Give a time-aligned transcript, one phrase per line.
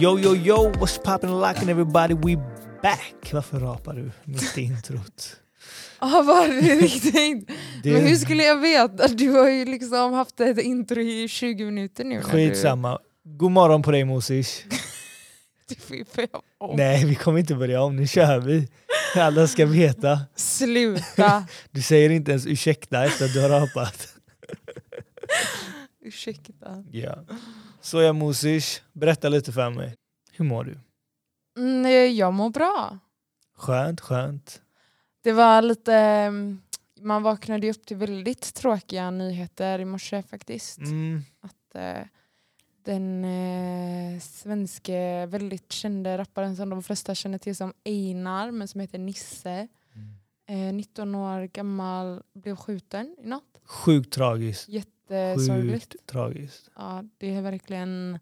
[0.00, 2.14] Yo, yo, yo, what's poppin' and lockin' everybody?
[2.14, 2.36] We
[2.82, 3.32] back!
[3.32, 5.36] Varför rapar du mitt i introt?
[6.00, 7.50] Ja, var det riktigt?
[7.82, 9.08] Det Men hur skulle jag veta?
[9.08, 12.22] Du har ju liksom haft ett intro i 20 minuter nu.
[12.22, 12.98] Skitsamma.
[13.24, 14.04] God morgon på dig.
[15.68, 16.28] Du, du börja
[16.58, 16.76] om.
[16.76, 17.96] Nej, vi kommer inte börja om.
[17.96, 18.68] Nu kör vi.
[19.14, 20.20] Alla ska veta.
[20.36, 21.46] Sluta!
[21.70, 24.08] Du säger inte ens ursäkta efter att du har rapat.
[26.04, 26.84] Ursäkta.
[26.90, 27.24] Ja.
[27.80, 29.94] Så jag Mosish, berätta lite för mig.
[30.32, 30.78] Hur mår du?
[31.58, 32.98] Mm, jag mår bra.
[33.56, 34.62] Skönt, skönt.
[35.22, 35.94] Det var lite...
[35.94, 36.60] mm,
[37.00, 40.78] Man vaknade upp till väldigt tråkiga nyheter i morse faktiskt.
[40.78, 41.22] Mm.
[41.40, 42.06] Att eh,
[42.84, 48.80] den eh, svenske väldigt kände rapparen som de flesta känner till som Einar, men som
[48.80, 49.68] heter Nisse.
[50.48, 53.42] Eh, 19 år gammal, blev skjuten i natt.
[53.64, 54.68] Sjukt tragiskt.
[55.10, 55.92] Jättesorgligt.
[55.92, 56.70] Sjukt tragiskt.
[56.76, 58.18] Ja, det är verkligen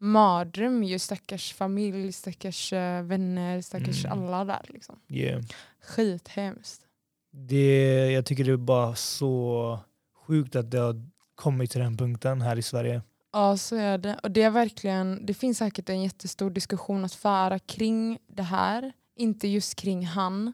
[0.00, 0.98] mardröm ju.
[0.98, 4.18] Stackars familj, stackars eh, vänner, stackars Mm.
[4.18, 4.64] alla där.
[4.68, 5.00] Liksom.
[5.08, 5.42] Yeah.
[5.82, 6.82] Skithemskt.
[7.30, 9.78] Det, jag tycker det är bara så
[10.26, 13.02] sjukt att det har kommit till den punkten här i Sverige.
[13.32, 14.18] Ja, så är det.
[14.22, 18.92] Och det, är verkligen, det finns säkert en jättestor diskussion att föra kring det här.
[19.16, 20.52] Inte just kring han,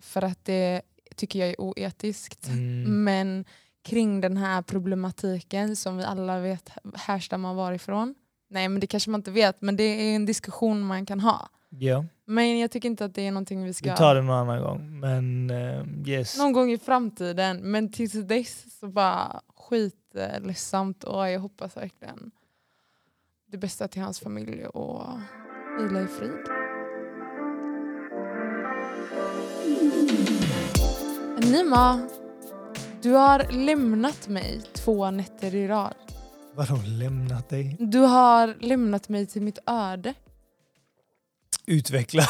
[0.00, 0.82] för att det
[1.16, 2.46] tycker jag är oetiskt.
[2.48, 3.04] Mm.
[3.04, 3.44] Men
[3.84, 8.14] kring den här problematiken som vi alla vet härstammar varifrån.
[8.50, 11.48] Nej, men det kanske man inte vet, men det är en diskussion man kan ha.
[11.78, 13.96] Ja, Men jag tycker inte att det är någonting vi vi ska...
[13.96, 15.00] tar det någon annan gång.
[15.00, 16.38] Men eh, yes.
[16.38, 22.30] Någon gång i framtiden, men tills dess så bara skitledsamt och jag hoppas verkligen
[23.46, 25.02] det bästa till hans familj och
[25.78, 26.48] vila i frid.
[31.52, 32.08] Nima,
[33.04, 35.94] du har lämnat mig två nätter i rad.
[36.54, 37.76] Vadå lämnat dig?
[37.80, 40.14] Du har lämnat mig till mitt öde.
[41.66, 42.22] Utveckla.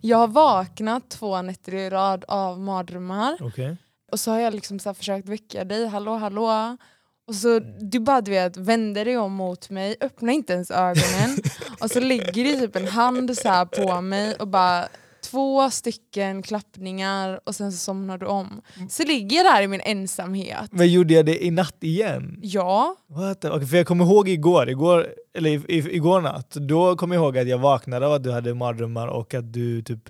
[0.00, 3.36] Jag har vaknat två nätter i rad av mardrömmar.
[3.40, 3.76] Okej.
[4.12, 6.76] Och så har jag liksom så försökt väcka dig, hallå hallå.
[7.26, 11.38] Och så du bara du vet, vänder dig om mot mig, öppnar inte ens ögonen.
[11.80, 14.88] och så lägger det typ en hand så på mig och bara
[15.22, 18.60] två stycken klappningar och sen så somnar du om.
[18.90, 20.68] Så ligger jag där i min ensamhet.
[20.70, 22.38] Men gjorde jag det i natt igen?
[22.42, 23.48] Ja, What the?
[23.50, 25.08] Okay, för jag kommer ihåg igår, igår,
[25.38, 28.32] eller i, i, igår natt, då kommer jag ihåg att jag vaknade av att du
[28.32, 30.00] hade mardrömmar och att du typ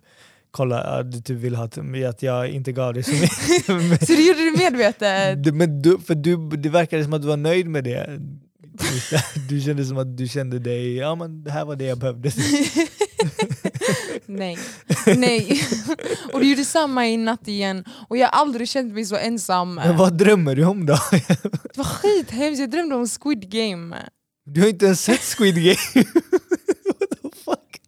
[0.51, 1.65] kolla, att du typ ville ha
[2.09, 4.01] att jag inte gav dig så mycket.
[4.07, 5.45] så du gjorde det medvetet.
[5.45, 8.21] Du- Men du, för du, det verkade som att du var nöjd med det.
[9.49, 12.31] Du kände som att du kände dig, ja men det här var det jag behövde.
[14.27, 14.59] Nej.
[15.17, 15.63] Nej.
[16.33, 17.85] och du gjorde samma i natt igen.
[18.09, 19.75] Och jag har aldrig känt mig så ensam.
[19.75, 20.99] Men vad drömmer du om då?
[21.11, 23.97] Det var skithemskt, jag drömde om Squid Game.
[24.45, 25.75] Du har inte ens sett Squid Game?
[26.85, 27.81] What the fuck?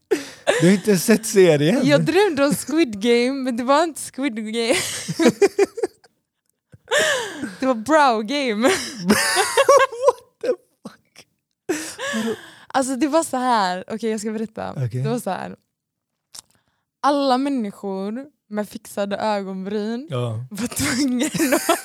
[0.61, 1.81] Du har inte ens sett serien?
[1.87, 4.75] Jag drömde om Squid Game, men det var inte Squid Game.
[7.61, 8.71] det var Brow Game.
[12.75, 13.85] Alltså det var så här.
[13.89, 14.73] okej jag ska berätta.
[14.73, 15.03] Okej.
[15.03, 15.57] Det var så här.
[17.03, 20.45] Alla människor med fixade ögonbryn Ja.
[20.51, 21.27] var tvungna
[21.57, 21.79] att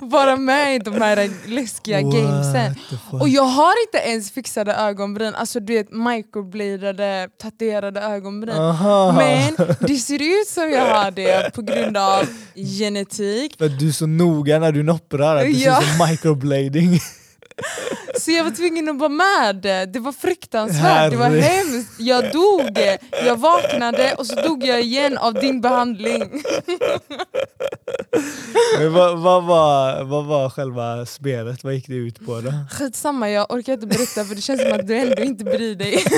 [0.12, 2.74] vara med i de här läskiga gamesen.
[2.90, 3.20] What fuck?
[3.22, 8.56] Och jag har inte ens fixade ögonbryn, alltså du vet microbladade, tatuerade ögonbryn.
[8.56, 9.12] Aha.
[9.12, 12.24] Men det ser ut som jag har det på grund av
[12.54, 13.54] genetik.
[13.58, 15.74] För att du är så noga när du nopprar, att det Ja.
[15.74, 17.00] ser ut som microblading.
[18.20, 19.88] Så jag var tvungen att vara med.
[19.92, 21.94] Det var fruktansvärt, det var hemskt.
[21.98, 22.78] Jag dog,
[23.26, 26.20] jag vaknade och så dog jag igen av din behandling.
[28.78, 31.64] Men vad, vad, var, vad var själva spelet?
[31.64, 32.52] Vad gick det ut på då?
[32.70, 36.04] Skitsamma, jag orkar inte berätta för det känns som att du ändå inte bryr dig.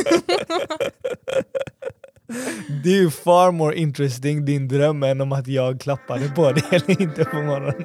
[2.84, 6.62] Det är ju far more interesting din dröm än om att jag klappade på dig
[6.70, 7.84] eller inte på morgonen.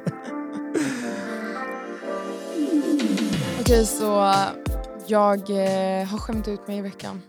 [3.66, 4.34] Okej, så
[5.08, 7.22] jag eh, har skämt ut mig i veckan.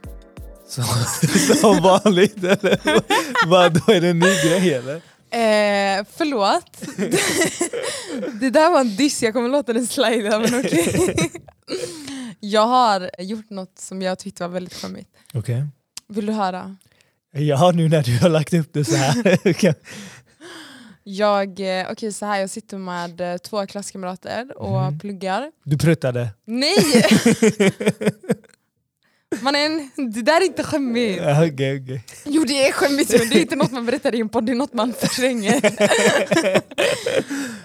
[0.69, 0.83] Så,
[1.61, 2.81] som vanligt eller?
[3.47, 4.95] Vad, då är det en ny grej eller?
[4.97, 6.81] Eh, förlåt.
[8.41, 11.31] det där var en diss, jag kommer låta den slida men okej.
[12.41, 15.11] jag har gjort något som jag tyckte var väldigt skämmigt.
[15.35, 15.67] Okej.
[16.09, 16.77] Vill du höra?
[17.33, 19.39] Ja, nu när du har lagt upp det så här.
[21.09, 24.99] Jag, eh, okej, så här, jag sitter med eh, två klasskamrater och Mhm.
[24.99, 25.51] pluggar.
[25.65, 26.29] Du pruttade.
[26.45, 26.77] Nej!
[29.41, 31.21] Man är en, det där är inte skämmigt.
[31.23, 32.05] Okej, okej.
[32.25, 34.53] Jo det är skämmigt men det är inte något man berättar i en podd, det
[34.53, 35.61] är något man förtränger.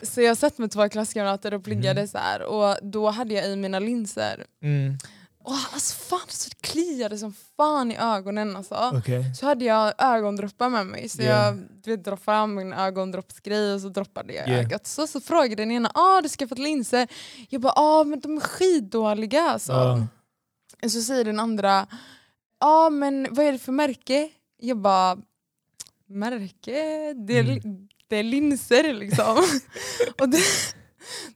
[0.05, 3.55] så jag satt med två klasskamrater och pluggade så här och då hade jag i
[3.55, 4.45] mina linser.
[4.63, 4.97] Mm.
[5.43, 8.91] Och alltså fan så det kliade som fan i ögonen alltså.
[8.93, 9.35] Okej.
[9.35, 11.45] Så hade jag ögondroppar med mig så Yeah.
[11.45, 14.59] jag du vet, fram min ögondroppsgrej och så droppade jag Yeah.
[14.65, 14.87] ögat.
[14.87, 17.07] Så, så frågade den ena ah, du ska fått linser.
[17.49, 20.07] Jag bara ah, men de är skitdåliga alltså.
[20.83, 21.87] Och så säger den andra
[22.59, 24.29] ah, men vad är det för märke?
[24.57, 25.17] Jag bara
[26.07, 27.13] märke?
[27.13, 27.87] Det är, Mm.
[28.07, 29.37] det är linser liksom.
[30.19, 30.37] och det,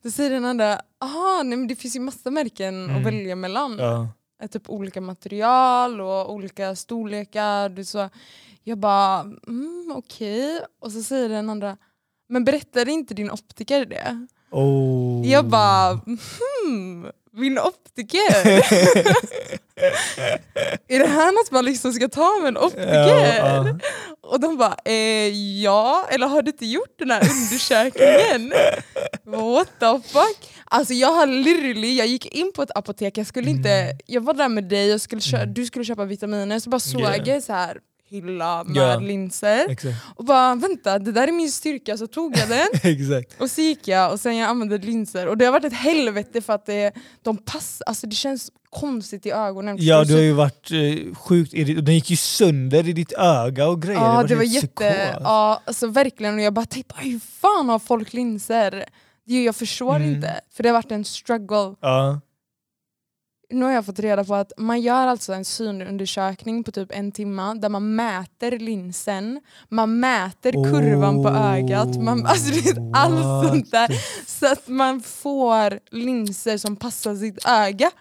[0.02, 2.98] då säger den andra ah, nej men det finns ju massa märken Mm.
[2.98, 4.08] att välja mellan Ja.
[4.44, 7.70] är typ olika material och olika storlekar.
[7.70, 8.10] Du, så,
[8.64, 10.60] jag bara, mm, okej.
[10.82, 11.78] Och så säger den andra,
[12.30, 14.26] men berättade inte din optiker det?
[14.52, 15.28] Oh.
[15.28, 18.36] Jag bara, hmm, min optiker?
[20.88, 22.94] är det här något man liksom ska ta med en optiker?
[22.94, 23.66] Ja, ja.
[24.22, 25.28] Och de bara, eh,
[25.64, 28.54] ja, eller har du inte gjort den här undersökningen?
[29.26, 30.52] What the fuck?
[30.66, 33.98] Alltså jag har literally, jag gick in på ett apotek, jag skulle inte, Mm.
[34.06, 37.02] jag var där med dig, jag skulle kö- du skulle köpa vitaminer, så bara såg
[37.26, 37.78] jag så här
[38.16, 39.00] hylla med Ja.
[39.00, 39.96] linser Exakt.
[40.16, 43.88] och bara vänta, det där är min styrka, så tog jag den och så gick
[43.88, 46.92] jag och sen jag använde linser och det har varit ett helvete för att det,
[47.22, 49.78] de passar, alltså det känns konstigt i ögonen.
[49.80, 53.68] Ja, du har ju varit eh, sjukt irri- Den gick ju sönder i ditt öga
[53.68, 54.00] och grejer.
[54.02, 55.22] Ja det var helt jätte, psykos.
[55.24, 58.72] ja alltså verkligen och jag bara tänkte hur fan har folk linser?
[59.28, 60.14] Det- Jag förstår Mm.
[60.16, 61.76] inte, för det har varit en struggle.
[61.82, 62.20] Ja.
[63.50, 67.12] Nu har jag fått reda på att man gör alltså en synundersökning på typ en
[67.12, 73.48] timme där man mäter linsen, man mäter kurvan på ögat, man, alltså det är allt
[73.50, 73.88] sånt där.
[74.28, 77.92] Så att man får linser som passar sitt öga.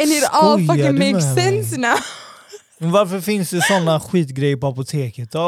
[0.00, 1.44] And it all Skojar fucking du makes mig?
[1.64, 1.96] sense now.
[2.84, 5.42] Men varför finns det såna skitgrejer på apoteket då?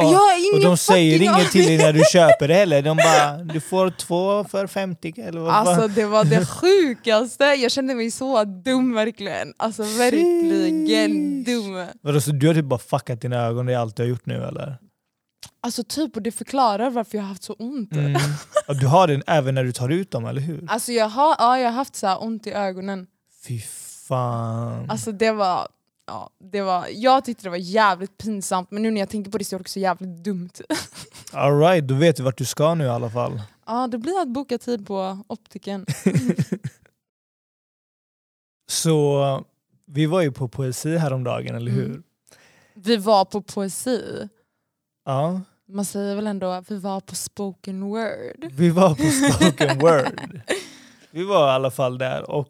[0.55, 2.83] Och de säger inget till dig när du köper det heller.
[2.83, 7.73] De bara, du får två för 50 eller vad Alltså det var det sjukaste, jag
[7.73, 9.55] kände mig så dum verkligen.
[9.57, 11.87] Alltså verkligen dum.
[12.03, 14.27] Vadå, så du har typ bara fuckat dina ögon, det är allt du har gjort
[14.27, 14.77] nu eller?
[15.61, 17.93] Alltså typ, och det förklarar varför jag har haft så ont.
[17.93, 18.21] Mm.
[18.81, 20.65] Du har den även när du tar ut dem, eller hur?
[20.69, 23.07] Alltså jag har, ja, jag har haft så här ont i ögonen.
[23.47, 23.61] Fy
[24.09, 24.91] fan.
[24.91, 25.69] Alltså det var,
[26.07, 29.39] ja, det var, jag tyckte det var jävligt pinsamt men nu när jag tänker på
[29.39, 30.51] det så är det också jävligt dumt.
[31.33, 33.43] Alright, då vet du vart du ska nu i alla fall.
[33.67, 35.87] Ja det blir att boka tid på optiken.
[38.71, 39.45] Så
[39.87, 41.87] vi var ju på poesi häromdagen, eller hur?
[41.87, 42.03] Mm.
[42.75, 44.29] Vi var på poesi.
[45.05, 48.53] Ja, Man säger väl ändå att vi var på spoken word.
[48.53, 49.03] vi var på
[49.35, 50.41] spoken word.
[51.11, 52.49] Vi var i alla fall där och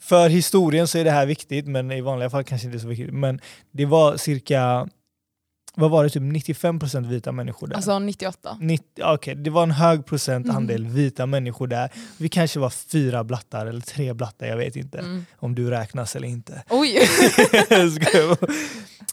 [0.00, 3.14] för historien så är det här viktigt, men i vanliga fall kanske inte så viktigt.
[3.14, 3.40] Men
[3.72, 4.88] det var cirka,
[5.74, 7.76] vad var det, typ 95% vita människor där.
[7.76, 8.58] Alltså 98.
[8.60, 10.56] 90, okej, det var en hög procent Mm.
[10.56, 11.90] andel vita människor där.
[12.18, 14.98] Vi kanske var fyra blattar eller tre blattar, jag vet inte.
[14.98, 15.26] Mm.
[15.36, 16.62] Om du räknas eller inte.
[16.70, 16.98] Oj!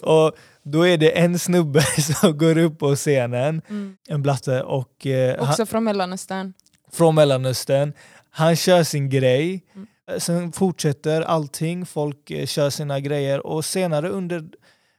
[0.01, 0.31] Och
[0.63, 1.81] då är det en snubbe
[2.21, 3.97] som går upp på scenen, Mm.
[4.07, 6.53] en blatte, och eh, han, Också från Mellanöstern.
[6.91, 7.93] från Mellanöstern.
[8.29, 9.87] Han kör sin grej, Mm.
[10.17, 14.43] Sen fortsätter allting, folk eh, kör sina grejer och senare under,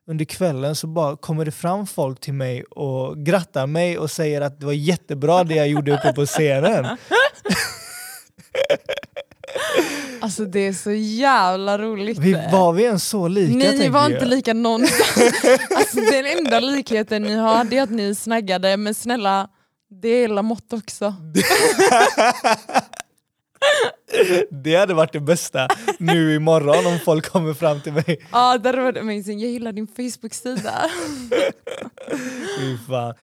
[0.07, 4.41] under kvällen så bara kommer det fram folk till mig och grattar mig och säger
[4.41, 6.87] att det var jättebra det jag gjorde uppe på scenen.
[10.21, 12.19] Alltså det är så jävla roligt.
[12.19, 13.73] Vi, var vi ens så lika?
[13.73, 14.11] ni var jag?
[14.11, 15.33] inte lika någonstans.
[15.77, 19.49] alltså den enda likheten ni har det är att ni snaggade, men snälla,
[19.91, 21.15] det är Lamotte också.
[24.51, 25.69] Det hade varit det bästa
[25.99, 28.19] nu imorgon om folk kommer fram till mig.
[28.33, 29.41] Ja, det hade varit amazing.
[29.41, 30.73] Jag gillar din Facebook-sida.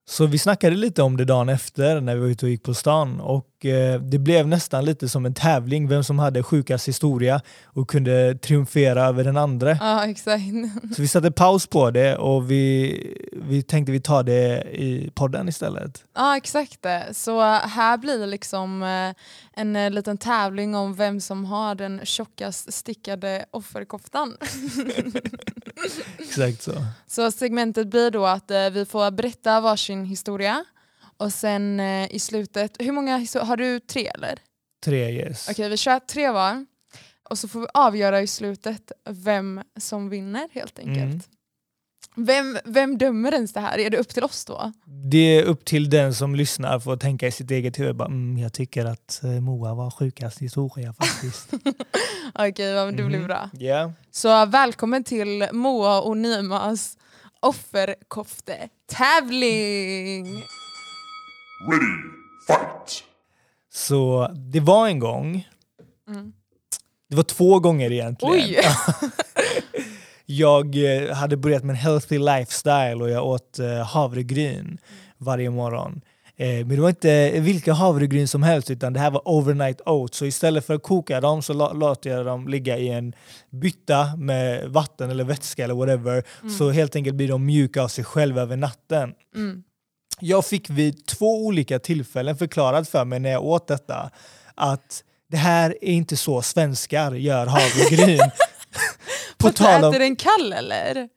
[0.06, 2.74] Så vi snackade lite om det dagen efter när vi var ute och gick på
[2.74, 7.42] stan och eh, det blev nästan lite som en tävling vem som hade sjukast historia
[7.64, 9.78] och kunde triumfera över den andra.
[9.80, 10.44] Ja, exakt.
[10.96, 12.98] Så vi satte paus på det och vi,
[13.34, 16.04] vi tänkte vi tar det i podden istället.
[16.16, 16.82] Ja, exakt.
[16.82, 17.08] det.
[17.12, 19.14] Så här blir det liksom eh,
[19.62, 24.38] en eh, liten tävling om vem som har den tjockast stickade offerkoftan.
[26.20, 26.86] Exakt så.
[27.08, 30.66] Så segmentet blir då att eh, vi får berätta varsin historia
[31.18, 34.40] och sen eh, i slutet, hur många histor- har du tre eller?
[34.86, 35.50] Tre yes.
[35.50, 36.66] Okej vi kör tre var
[37.30, 40.98] och så får vi avgöra i slutet vem som vinner helt enkelt.
[40.98, 41.22] Mm.
[42.16, 43.78] Vem, vem dömer ens det här?
[43.78, 44.72] Är det upp till oss då?
[44.86, 47.96] Det är upp till den som lyssnar för att tänka i sitt eget huvud.
[47.96, 51.54] Bara, mm, jag tycker att eh, Moa var sjukast i historia faktiskt.
[52.34, 53.28] Okej, ja, men det blir Mhm.
[53.28, 53.50] bra.
[53.54, 53.92] Ja.
[54.12, 56.98] Så välkommen till Moa och Nimas
[57.40, 60.26] offerkofte-tävling!
[61.72, 61.94] Ready,
[62.48, 63.04] fight!
[63.74, 65.48] Så det var en gång,
[66.10, 66.34] Mm.
[67.10, 68.34] det var två gånger egentligen.
[68.36, 68.58] Oj!
[70.38, 74.78] Jag eh, hade börjat med en healthy lifestyle och jag åt eh, havregryn
[75.18, 76.02] varje morgon.
[76.38, 80.18] Eh, Men det var inte vilka havregryn som helst utan det här var overnight oats.
[80.18, 83.14] Så istället för att koka dem så låter jag dem ligga i en
[83.50, 86.24] bytta med vatten eller vätska eller whatever.
[86.58, 89.14] Så helt enkelt blir de mjuka av sig själva över natten.
[89.36, 89.64] Mm.
[90.20, 94.12] Jag fick vid två olika tillfällen förklarat för mig när jag åt detta
[94.56, 98.32] att det här är inte så svenskar gör havregryn.
[99.42, 101.10] På Fast tal om, äter den kall eller?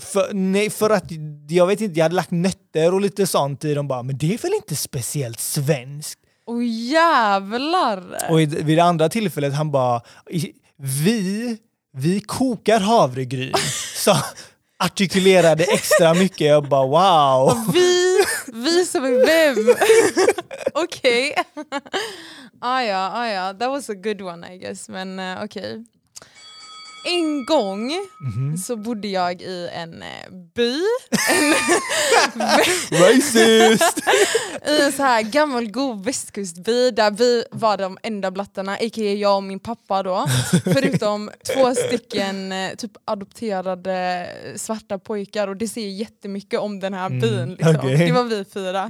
[0.00, 1.04] för, nej, för att
[1.48, 4.34] jag vet inte, jag hade lagt nötter och lite sånt i dem bara, men det
[4.34, 6.20] är väl inte speciellt svenskt?
[6.46, 8.16] Åh jävlar!
[8.30, 11.58] Och vid det andra tillfället han bara, "I- vi,
[11.96, 13.54] vi kokar havregryn.
[13.96, 14.16] Så
[14.78, 17.72] artikulerade extra mycket, jag bara wow.
[17.72, 18.18] Vi,
[18.52, 19.76] vi som är vem?
[20.84, 21.34] Okej.
[22.60, 24.88] ah, ja, ah, ja, that was a good one I guess.
[24.88, 25.84] Men uh, okej.
[27.04, 28.56] En gång Mhm.
[28.56, 30.80] så bodde jag i en eh, by,
[32.90, 33.98] Racist!
[34.68, 39.02] i en så här gammal god västkustby där vi var de enda blattarna, a.k.a.
[39.14, 40.26] jag och min pappa då.
[40.64, 47.06] Förutom två stycken eh, typ adopterade svarta pojkar och det säger jättemycket om den här
[47.06, 47.50] Mm, byn.
[47.50, 47.76] Liksom.
[47.76, 47.96] okej.
[48.06, 48.88] Det var vi fyra.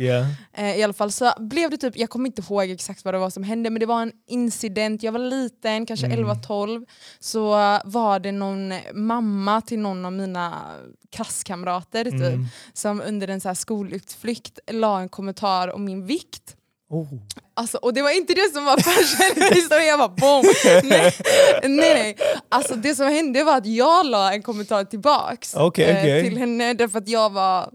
[0.57, 3.19] Eh, I alla fall så blev det typ, jag kommer inte ihåg exakt vad det
[3.19, 6.19] var som hände men det var en incident, jag var liten, kanske Mm.
[6.31, 6.85] 11-12,
[7.21, 10.63] så eh, var det någon mamma till någon av mina
[11.17, 12.47] klasskamrater typ, Mm.
[12.73, 16.57] som under en så här skolutflykt la en kommentar om min vikt.
[16.91, 17.07] Oh.
[17.57, 20.45] Alltså, och det var inte det som var fashion jag bara boom!
[20.89, 21.15] Nej,
[21.63, 22.17] nej, nej.
[22.49, 26.23] Alltså, det som hände var att jag la en kommentar tillbaks Okej, eh, okej.
[26.25, 27.71] till henne därför att jag var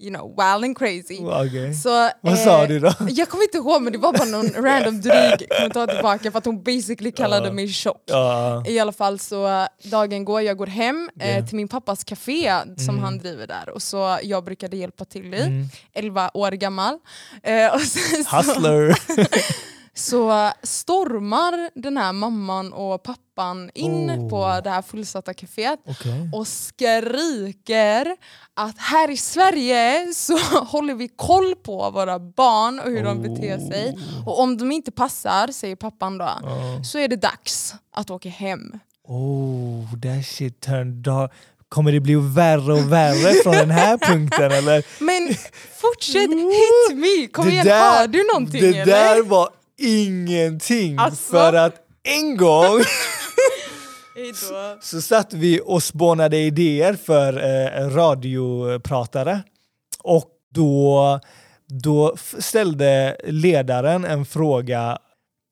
[0.00, 1.18] you know, wild and crazy.
[1.24, 1.74] Okej.
[1.74, 1.88] Så,
[2.20, 2.92] Vad eh, sa du då?
[3.10, 6.44] Jag kommer inte ihåg men det var bara någon random dryg kommentar tillbaka för att
[6.44, 7.52] hon basically kallade Ja.
[7.52, 8.02] mig tjock.
[8.06, 8.64] Ja.
[8.66, 12.52] I alla fall så eh, dagen går, jag går hem eh, till min pappas café
[12.76, 13.04] som Mm.
[13.04, 15.68] han driver där och så jag brukade hjälpa till i, Mm.
[15.94, 16.98] 11 år gammal.
[17.42, 17.72] Eh,
[18.36, 18.98] Hustler!
[20.00, 24.28] så stormar den här mamman och pappan in Oh.
[24.30, 26.30] på det här fullsatta kaféet Okej.
[26.34, 28.16] och skriker
[28.54, 33.58] att här i Sverige så håller vi koll på våra barn och hur de beter
[33.58, 33.98] sig.
[34.26, 36.84] Och om de inte passar, säger pappan då, Ja.
[36.84, 38.78] så är det dags att åka hem.
[39.08, 41.32] Oh, that shit turned dark.
[41.68, 44.84] Kommer det bli värre och värre från den här punkten eller?
[45.04, 45.34] Men
[45.80, 47.26] fortsätt, hit me!
[47.32, 48.86] Kom Det igen, där- har du någonting Det eller?
[48.86, 49.48] där var
[49.80, 50.98] ingenting.
[50.98, 51.32] Alltså?
[51.32, 52.78] För att en gång
[54.14, 54.78] Hejdå.
[54.82, 59.42] så satt vi och spånade idéer för eh, radiopratare.
[60.02, 61.20] Och då,
[61.68, 64.98] då ställde ledaren en fråga.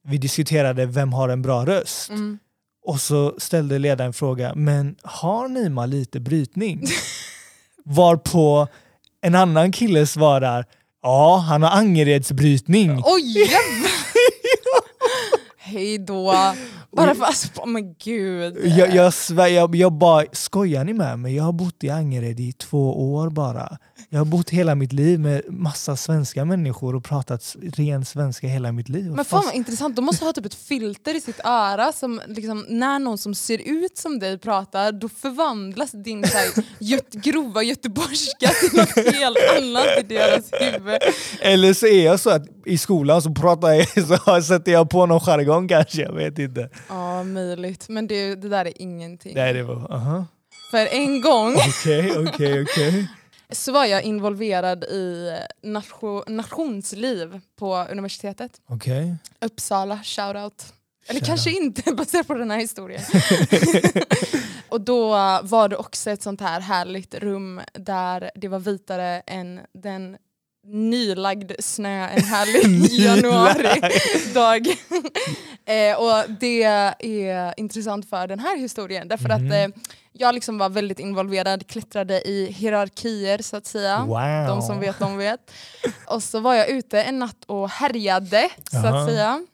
[0.09, 2.11] Vi diskuterade vem har en bra röst?
[2.11, 2.39] Mm.
[2.85, 6.87] Och så ställde ledaren en fråga, men har Nima lite brytning?
[7.85, 8.69] Varpå
[9.21, 10.65] en annan kille svarar,
[11.03, 13.03] ja han har Angeredsbrytning.
[13.05, 13.51] Oj
[15.73, 15.81] jävlar!
[15.81, 16.35] Hejdå.
[16.97, 18.57] Bara för alltså, men gud.
[18.65, 21.37] Jag, jag, svär, jag, jag bara, skojar ni med mig?
[21.37, 23.79] Jag har bott i Angered i två år bara.
[24.09, 28.73] Jag har bott hela mitt liv med massa svenska människor och pratat ren svenska hela
[28.73, 29.13] mitt liv.
[29.13, 32.67] Men fan vad intressant, de måste ha typ ett filter i sitt öra som liksom,
[32.69, 37.63] när någon som ser ut som dig pratar då förvandlas din så här, göt, grova
[37.63, 40.99] göteborgska till något helt annat i deras huvud.
[41.41, 45.07] Eller så är jag så att i skolan så pratar jag, så sätter jag på
[45.07, 46.71] någon jargong kanske, jag vet inte.
[46.89, 47.89] Ja, möjligt.
[47.89, 49.33] Men det, det där är ingenting.
[49.35, 50.27] Nej, det var, aha.
[50.71, 53.09] För en gång Okej, okej, okej.
[53.53, 58.61] Så var jag involverad i nation, nationsliv på universitetet.
[58.67, 59.17] Okej.
[59.41, 60.73] Uppsala, shoutout.
[61.09, 61.27] Eller Shoutout.
[61.27, 63.03] kanske inte baserat på den här historien.
[64.69, 65.09] och då
[65.43, 70.17] var det också ett sånt här härligt rum där det var vitare än den
[70.67, 74.67] nylagd snö en härlig januari-dag.
[75.65, 79.47] eh, och det är intressant för den här historien därför Mhm.
[79.47, 79.81] att eh,
[80.13, 84.05] jag liksom var väldigt involverad, klättrade i hierarkier så att säga.
[84.05, 84.47] Wow.
[84.49, 85.51] De som vet, de vet.
[86.07, 89.47] Och så var jag ute en natt och härjade, så att säga.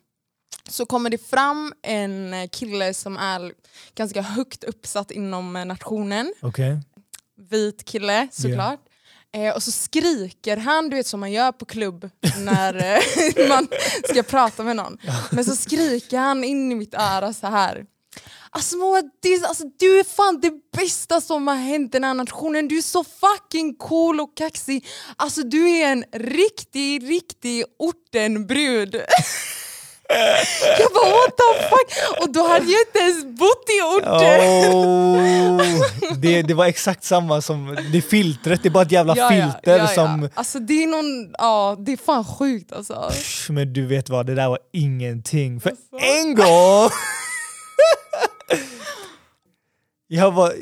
[0.68, 3.52] Så kommer det fram en kille som är
[3.94, 6.34] ganska högt uppsatt inom nationen.
[6.42, 6.78] Okej.
[7.50, 8.80] vit kille såklart.
[9.34, 13.68] Eh, och så skriker han, du vet som man gör på klubb när eh, man
[14.08, 14.98] ska prata med någon.
[15.30, 17.86] Men så skriker han in i mitt öra så här.
[18.50, 22.68] Alltså Moa, det alltså, du är fan det bästa som har hänt den här nationen.
[22.68, 24.86] Du är så fucking cool och kaxig.
[25.16, 28.96] Alltså du är en riktig, riktig ortenbrud.
[30.78, 32.20] Jag bara what the fuck?
[32.20, 34.40] Och då hade jag inte ens bott i orten.
[34.74, 35.62] Oh,
[36.18, 39.78] det, det var exakt samma som det filtret, det är bara ett jävla Ja, filter
[39.78, 39.86] ja, ja.
[39.86, 40.28] som...
[40.34, 43.08] Alltså det är någon, ja det är fan sjukt alltså.
[43.10, 45.60] Pff, Men du vet vad, det där var ingenting.
[45.60, 45.96] För Alltså.
[46.00, 46.90] en gång!
[50.08, 50.52] jag, var,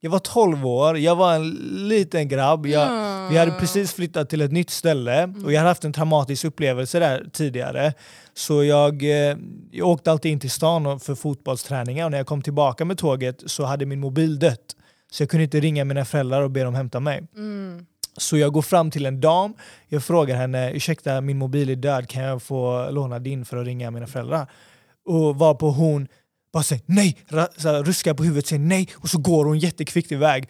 [0.00, 1.50] jag var 12 år, jag var en
[1.88, 2.66] liten grabb.
[2.66, 2.88] Jag,
[3.30, 6.98] Vi hade precis flyttat till ett nytt ställe och jag hade haft en traumatisk upplevelse
[6.98, 7.92] där tidigare.
[8.34, 9.36] Så jag, eh,
[9.70, 13.42] jag åkte alltid in till stan för fotbollsträningar och när jag kom tillbaka med tåget
[13.46, 14.76] så hade min mobil dött.
[15.10, 17.28] Så jag kunde inte ringa mina föräldrar och be dem hämta mig.
[17.36, 17.86] Mm.
[18.16, 19.54] Så jag går fram till en dam,
[19.88, 23.66] jag frågar henne ursäkta min mobil är död, kan jag få låna din för att
[23.66, 24.46] ringa mina föräldrar?
[25.06, 26.08] Och varpå hon
[26.52, 27.16] bara säger nej,
[27.56, 30.48] så ruskar på huvudet säger nej och så går hon jättekvickt iväg.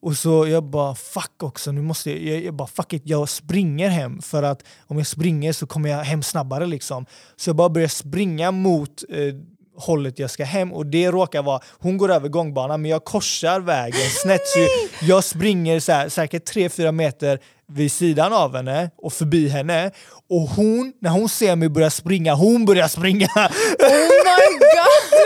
[0.00, 3.28] Och så jag bara fuck också, nu måste jag, jag, jag bara fuck it, jag
[3.28, 7.06] springer hem för att om jag springer så kommer jag hem snabbare liksom.
[7.36, 9.34] Så jag bara börjar springa mot eh,
[9.76, 13.60] hållet jag ska hem och det råkar vara, hon går över gångbanan men jag korsar
[13.60, 14.58] vägen snett så
[15.06, 17.40] jag springer så här, säkert 3-4 meter
[17.74, 19.90] vid sidan av henne och förbi henne
[20.30, 23.28] och hon, när hon ser mig börja springa, hon börjar springa!
[23.36, 25.18] Oh my god!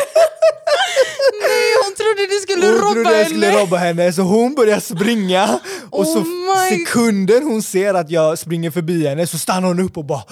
[1.42, 4.80] Nej hon trodde du skulle Hon robba trodde jag skulle robba henne så hon börjar
[4.80, 5.60] springa
[5.90, 6.24] och Oh så
[6.70, 10.22] sekunden hon ser att jag springer förbi henne så stannar hon upp och bara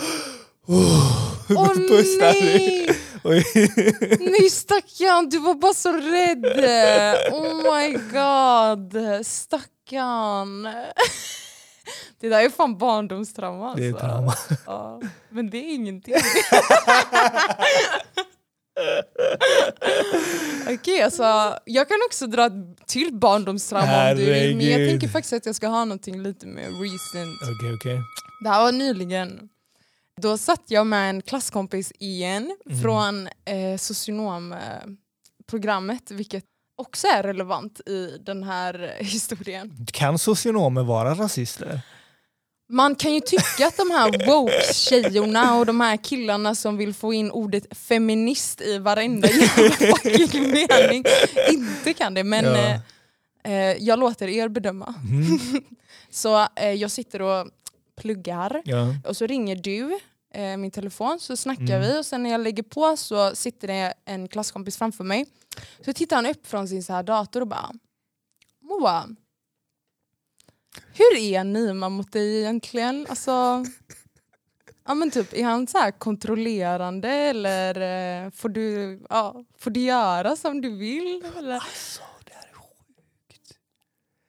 [0.66, 2.87] oh, pussar mig.
[2.88, 2.97] nej!
[4.21, 6.44] Nej stackarn, du var bara så rädd!
[7.33, 10.68] Oh my god, stackarn.
[12.20, 13.80] Det där är fan barndomstrauma alltså.
[13.82, 14.34] Det är trauma.
[14.66, 16.14] Ja, men det är ingenting.
[20.70, 25.09] Okej, alltså, jag kan också dra ett till barndomstrauma om du vill, men jag tänker
[25.09, 27.38] faktiskt att jag ska ha någonting lite mer recent.
[27.59, 27.98] Okej, okej.
[28.44, 29.48] Det här var nyligen.
[30.20, 32.82] Då satt jag med en klasskompis igen Mm.
[32.82, 36.44] från eh, socionomprogrammet, vilket
[36.76, 39.87] också är relevant i den här historien.
[39.92, 41.80] Kan socionomer vara rasister?
[42.68, 47.12] Man kan ju tycka att de här woke-tjejorna och de här killarna som vill få
[47.14, 49.28] in ordet feminist i varenda
[50.08, 51.04] fucking mening
[51.50, 52.56] inte kan det, men Ja.
[52.56, 52.80] eh,
[53.52, 54.94] eh, jag låter er bedöma.
[55.10, 55.38] Mm.
[56.10, 57.46] Så eh, jag sitter och
[57.96, 58.94] pluggar Ja.
[59.06, 59.98] och så ringer du
[60.35, 61.81] eh, min telefon så snackar Mm.
[61.81, 65.27] vi och sen när jag lägger på så sitter det en klasskompis framför mig.
[65.85, 67.70] Så tittar han upp från sin så här dator och bara
[68.61, 69.09] Moa,
[70.92, 73.07] hur är Nima mot dig egentligen?
[73.09, 73.64] Alltså,
[74.87, 77.81] ja, men typ, är han så här kontrollerande eller
[78.25, 81.25] eh, får, du, ja, får du göra som du vill?
[81.38, 81.55] Eller?
[81.55, 83.59] Alltså, det här är sjukt.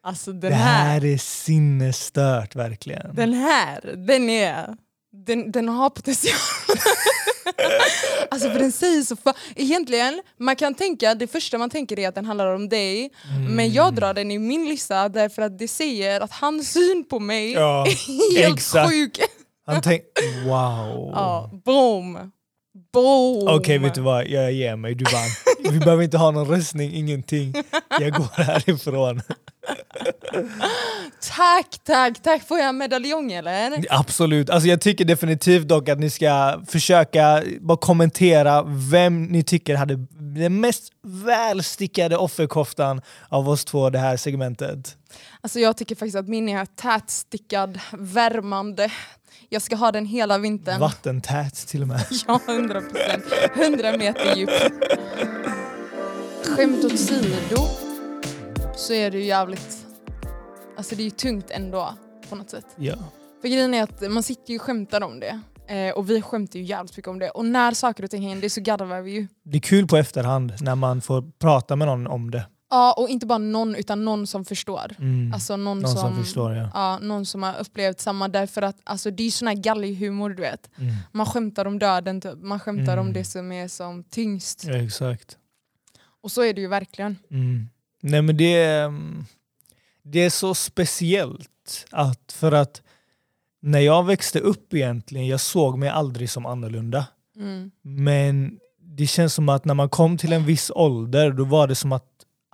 [0.03, 3.15] Alltså den Det här, här är sinnesstört verkligen.
[3.15, 4.77] den här, den är,
[5.25, 6.35] den, den har potential.
[8.31, 12.07] alltså för den säger så fa- Egentligen, man kan tänka, det första man tänker är
[12.09, 13.09] att den handlar om dig,
[13.49, 17.19] men jag drar den i min lista därför att det säger att hans syn på
[17.19, 18.89] mig Ja, är helt exakt.
[18.91, 19.19] sjuk.
[19.65, 20.03] Han tänk,
[20.45, 21.11] wow.
[21.13, 22.31] Ja, boom.
[22.95, 23.47] Boom.
[23.47, 24.27] Okej, vet du vad?
[24.27, 24.95] Jag ger mig.
[24.95, 25.73] Du vann.
[25.73, 27.53] Vi behöver inte ha någon röstning, ingenting.
[27.99, 29.21] Jag går härifrån.
[31.35, 32.47] Tack, tack, tack.
[32.47, 33.85] Får jag en medaljong eller?
[33.89, 34.49] Absolut.
[34.49, 39.95] Alltså jag tycker definitivt dock att ni ska försöka bara kommentera vem ni tycker hade
[40.35, 44.97] den mest välstickade offerkoftan av oss två det här segmentet.
[45.41, 48.91] Alltså jag tycker faktiskt att min är tätstickad, värmande.
[49.49, 50.79] Jag ska ha den hela vintern.
[50.79, 52.05] Vattentät till och med.
[52.27, 53.23] Ja, 100 procent.
[53.55, 54.49] 100 meter djup.
[56.45, 57.61] Skämt åsido
[58.75, 59.85] så är det ju jävligt...
[60.77, 61.93] Alltså det är ju tungt ändå
[62.29, 62.65] på något sätt.
[62.75, 62.95] Ja.
[63.41, 65.39] För grejen är att man sitter ju och skämtar om det.
[65.67, 67.29] Eh, och vi skämtar ju jävligt mycket om det.
[67.29, 69.27] Och när saker och ting händer så garvar vi ju.
[69.43, 72.45] Det är kul på efterhand när man får prata med någon om det.
[72.69, 74.95] Ja, och inte bara någon utan någon som förstår.
[74.99, 75.33] Mm.
[75.33, 76.69] Alltså någon, någon som, som förstår ja.
[76.73, 78.27] Ja, någon som har upplevt samma.
[78.27, 80.69] Därför att alltså, det är ju sån här galghumor du vet.
[80.77, 80.95] Mm.
[81.11, 82.33] Man skämtar om döden, typ.
[82.37, 83.07] man skämtar Mm.
[83.07, 84.63] om det som är som tyngst.
[84.67, 84.73] ja.
[84.77, 85.37] Exakt.
[86.21, 87.17] Och så är det ju verkligen.
[87.31, 87.69] Mm.
[88.01, 89.25] Nej men det är, mm,
[90.03, 92.81] det är så speciellt att för att
[93.61, 97.05] när jag växte upp egentligen, jag såg mig aldrig som annorlunda.
[97.35, 97.71] Mm.
[97.81, 101.75] Men det känns som att när man kom till en viss ålder då var det
[101.75, 102.05] som att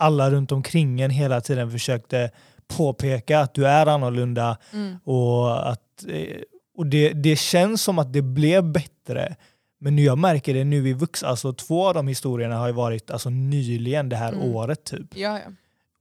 [0.02, 2.32] alla runt omkring en hela tiden försökte
[2.78, 4.96] påpeka att du är annorlunda Mm.
[5.04, 6.38] och, att, eh,
[6.78, 9.36] och det, det känns som att det blev bättre.
[9.80, 12.74] Men nu jag märker det nu i vuxen, alltså två av de historierna har ju
[12.74, 14.56] varit alltså, nyligen det här Mm.
[14.56, 15.18] året typ.
[15.18, 15.52] Ja, ja.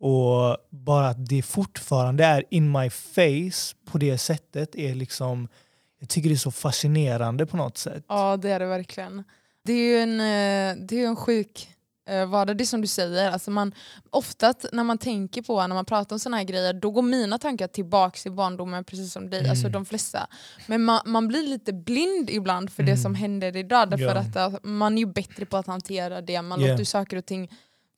[0.08, 5.48] Och bara att det fortfarande är in my face på det sättet är liksom,
[6.00, 8.04] jag tycker det är så fascinerande på något sätt.
[8.08, 9.24] ja, det är det verkligen.
[9.64, 11.68] Det är ju en, eh, det är en sjuk
[12.10, 13.30] eh, vardag, det som du säger.
[13.30, 13.74] Alltså man,
[14.10, 17.38] ofta när man tänker på, när man pratar om såna här grejer, då går mina
[17.38, 19.50] tankar tillbaka till barndomen precis som dig, Mm.
[19.50, 20.26] alltså de flesta.
[20.66, 23.02] Men man, man blir lite blind ibland för det Mm.
[23.02, 24.20] som händer idag, därför Ja.
[24.20, 26.72] att eh, man är ju bättre på att hantera det, man Yeah.
[26.72, 27.48] låter saker och ting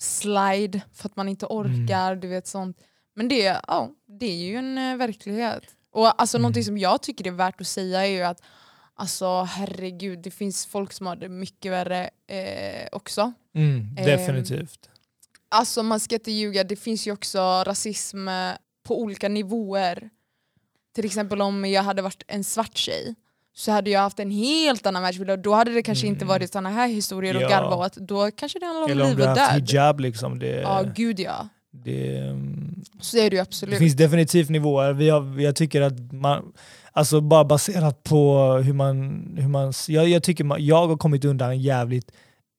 [0.02, 2.76] slide för att man inte orkar, du vet sånt.
[3.16, 5.62] Men det, ja, det är ju en eh, verklighet.
[5.92, 6.42] Och alltså, Mm.
[6.42, 8.42] någonting som jag tycker är värt att säga är ju att
[8.96, 13.32] Alltså herregud, det finns folk som har det mycket värre eh, också.
[13.54, 14.88] Mm, Ehm, definitivt.
[15.48, 18.52] Alltså man ska inte ljuga, det finns ju också rasism eh,
[18.86, 20.10] på olika nivåer.
[20.94, 23.14] Till exempel om jag hade varit en svart tjej
[23.54, 26.28] så hade jag haft en helt annan världsbild och då hade det kanske inte Mm.
[26.28, 27.44] varit sådana här historier Ja.
[27.46, 27.94] och garva åt.
[27.96, 29.68] Då kanske det handlar om Eller om liv du och har haft död.
[29.70, 30.38] hijab liksom.
[30.38, 33.78] Det, Ja gud ja, det, mm, så är det ju det absolut.
[33.78, 34.92] finns definitivt nivåer.
[34.92, 36.52] Vi har, jag tycker att man,
[36.92, 41.24] alltså bara baserat på hur man, hur man jag, jag tycker man, jag har kommit
[41.24, 42.10] undan jävligt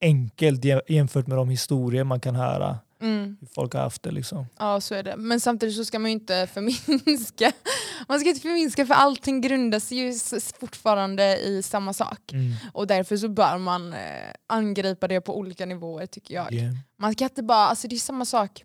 [0.01, 2.77] enkelt jä- jämfört med de historier man kan höra.
[3.01, 3.37] Mm.
[3.39, 4.45] Hur folk har haft det liksom.
[4.59, 5.15] Ja så är det.
[5.17, 7.51] Men samtidigt så ska man ju inte förminska.
[8.07, 10.13] Man ska inte förminska för allting grundas ju
[10.59, 12.31] fortfarande i samma sak.
[12.31, 12.53] Mm.
[12.73, 13.99] Och därför så bör man eh,
[14.47, 16.53] angripa det på olika nivåer tycker jag.
[16.53, 16.73] Yeah.
[16.97, 18.63] Man ska inte bara, alltså det är samma sak.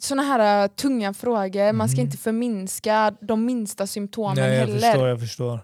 [0.00, 2.06] Såna här uh, tunga frågor, man ska Mhm.
[2.06, 4.80] inte förminska de minsta symptomen Nej, jag heller.
[4.92, 5.60] förstår, jag förstår.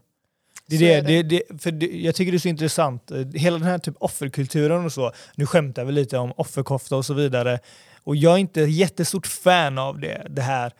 [0.68, 1.42] Det är det, det.
[1.48, 1.62] det.
[1.62, 4.92] För det, jag tycker det är så intressant, Eh, hela den här typ offerkulturen och
[4.92, 7.58] så, nu skämtar vi lite om offerkofta och så vidare,
[8.04, 10.72] och jag är inte jättestort fan av det, det här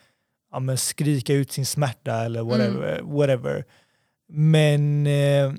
[0.53, 3.01] ja, men skrika ut sin smärta eller whatever.
[3.03, 3.65] whatever.
[4.29, 5.53] Men eh,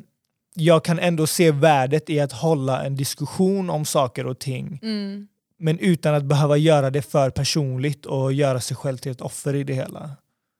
[0.53, 5.27] jag kan ändå se värdet i att hålla en diskussion om saker och ting, Mm.
[5.59, 9.53] Men utan att behöva göra det för personligt och göra sig själv till ett offer
[9.55, 10.11] i det hela.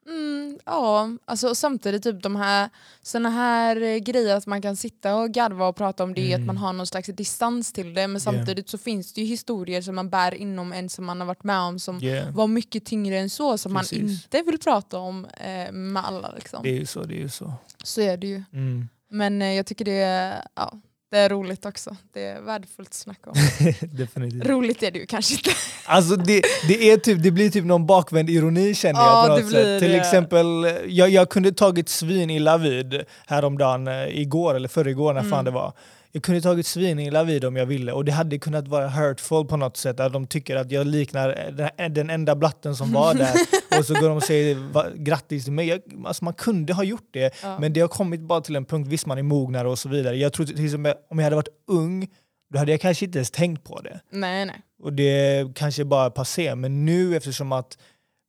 [0.08, 2.68] Mm, ja, alltså och samtidigt typ de här
[3.02, 6.40] såna här eh, grejer att man kan sitta och garva och prata om det, Mm.
[6.40, 9.82] att man har någon slags distans till det, men samtidigt så finns det ju historier
[9.82, 12.34] som man bär inom en som man har varit med om som Yeah.
[12.34, 13.98] var mycket tyngre än så, som Precis.
[14.02, 16.30] man inte vill prata om eh, med alla.
[16.34, 16.62] Liksom.
[16.62, 17.52] Det är ju så, det är ju så.
[17.84, 18.42] Så är det ju.
[18.52, 18.88] Mm.
[19.10, 20.72] Men eh, jag tycker det är, ja,
[21.10, 21.96] det är roligt också.
[22.12, 23.36] Det är värdefullt att snacka om.
[23.80, 24.46] Definitivt.
[24.46, 25.50] roligt är det ju kanske inte.
[25.86, 29.36] Alltså det, det, är typ, det blir typ någon bakvänd ironi känner jag Ja, på
[29.36, 29.80] det något sätt.
[29.80, 29.96] Till det.
[29.98, 30.46] exempel,
[30.88, 35.44] jag, jag kunde tagit svin illa vid häromdagen, eh, igår eller förrgår när fan Mm.
[35.44, 35.72] det var.
[36.12, 39.44] Jag kunde tagit svin illa vid om jag ville och det hade kunnat vara hurtful
[39.46, 40.00] på något sätt.
[40.00, 43.34] Att de tycker att jag liknar den- enda blatten som var där
[43.78, 45.66] och så går de och säger grattis till mig.
[45.68, 47.58] Jag, alltså man kunde ha gjort det Ja.
[47.58, 50.16] men det har kommit bara till en punkt, visst man är mognare och så vidare.
[50.16, 52.08] Jag tror till exempel om jag hade varit ung
[52.50, 54.00] då hade jag kanske inte ens tänkt på det.
[54.10, 54.62] nej, nej.
[54.82, 57.78] Och det kanske bara passé, men nu eftersom att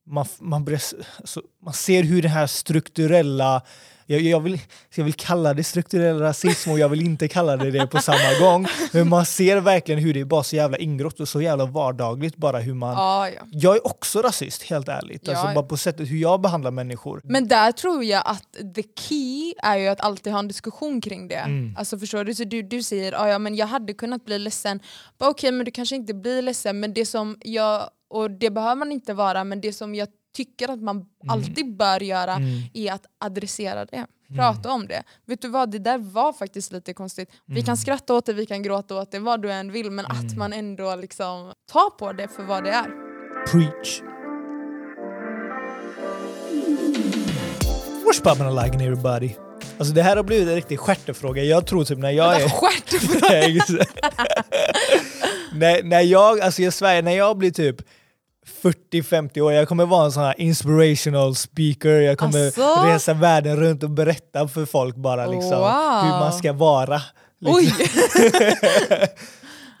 [0.06, 0.80] man, man, börjar,
[1.18, 3.62] alltså, man ser hur den här strukturella,
[4.10, 4.60] jag, jag, vill,
[4.94, 8.38] jag vill kalla det strukturell rasism och jag vill inte kalla det det på samma
[8.40, 11.66] gång, men man ser verkligen hur det är bara så jävla ingrott och så jävla
[11.66, 12.92] vardagligt bara hur man...
[12.94, 13.42] Ja, ja.
[13.50, 15.22] Jag är också rasist, helt ärligt.
[15.24, 15.54] Ja, alltså, ja.
[15.54, 17.20] bara på sättet hur jag behandlar människor.
[17.24, 21.28] Men där tror jag att the key är ju att alltid ha en diskussion kring
[21.28, 21.34] det.
[21.34, 21.76] Mm.
[21.78, 22.34] Alltså förstår du?
[22.34, 24.80] Så du, du säger "Ah, ja, men jag hade kunnat bli ledsen.
[25.18, 28.92] Okej, men du kanske inte blir ledsen, men det som jag, och det behöver man
[28.92, 32.62] inte vara, men det som jag tycker att man alltid bör göra Mm.
[32.74, 34.06] är att adressera det.
[34.36, 35.02] Prata om det.
[35.26, 37.30] Vet du vad, det där var faktiskt lite konstigt.
[37.46, 37.64] Vi Mm.
[37.64, 40.36] kan skratta åt det, vi kan gråta åt det, vad du än vill, men att
[40.36, 42.90] man ändå liksom tar på det för vad det är.
[43.46, 44.00] Preach.
[48.04, 49.30] What's poppin' liking everybody?
[49.78, 51.42] Alltså det här har blivit en riktig stjärtefråga.
[51.42, 52.48] Jag tror typ när jag är...
[52.48, 53.98] Stjärt Nej, exakt.
[55.52, 57.76] när, när jag, alltså jag svär, när jag blir typ
[58.62, 62.84] 40-50 år, jag kommer vara en sån här inspirational speaker, jag kommer Asså?
[62.86, 66.02] resa världen runt och berätta för folk bara liksom Wow.
[66.02, 67.02] hur man ska vara.
[67.40, 67.56] Liksom.
[67.56, 67.74] Oj!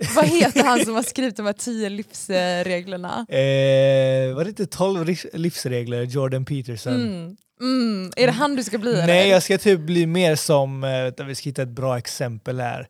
[0.16, 3.26] Vad heter han som har skrivit de här tio livsreglerna?
[3.28, 6.94] Eh, var det inte 12 livs- livsregler, Jordan Peterson?
[6.94, 7.36] Mm.
[7.60, 8.10] Mm.
[8.16, 8.92] Är det han du ska bli?
[8.92, 9.30] Nej, eller?
[9.32, 12.88] jag ska typ bli mer som, eh, vänta, vi ska hitta ett bra exempel här.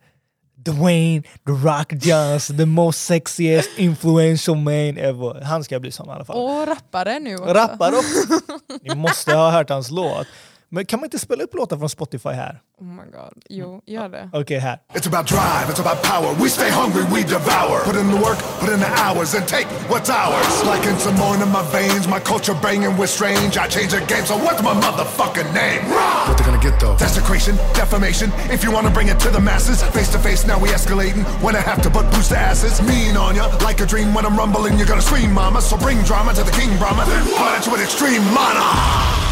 [0.64, 5.40] Dwayne The Rock Johnson, the most sexiest influential man ever.
[5.44, 6.36] Han ska jag bli som i alla fall.
[6.36, 7.54] Och rappare nu också.
[7.54, 8.40] Rappar också.
[8.82, 10.26] Ni måste ha hört hans låt.
[10.72, 12.60] Men kan man inte spela upp låtar från Spotify här?
[12.80, 13.42] Oh my god.
[13.48, 14.30] Jo, gör det.
[14.32, 14.78] Okej, här.
[14.94, 16.30] It's about drive, it's about power.
[16.42, 17.78] We stay hungry, we devour.
[17.84, 20.52] Put in the work, put in the hours, and take what's ours.
[20.72, 23.52] Like in some more in my veins, my culture banging with strange.
[23.58, 25.82] I change the game, so what's my motherfucking name?
[26.28, 26.96] What they gonna get though?
[26.96, 28.28] Desecration, defamation.
[28.56, 31.24] If you wanna bring it to the masses, face to face, now we escalating.
[31.44, 33.44] When I have to but boost the asses, mean on ya.
[33.68, 35.60] Like a dream when I'm rumbling, you're gonna scream, mama.
[35.60, 37.02] So bring drama to the king, Brahma.
[37.40, 39.29] But it's with extreme mana.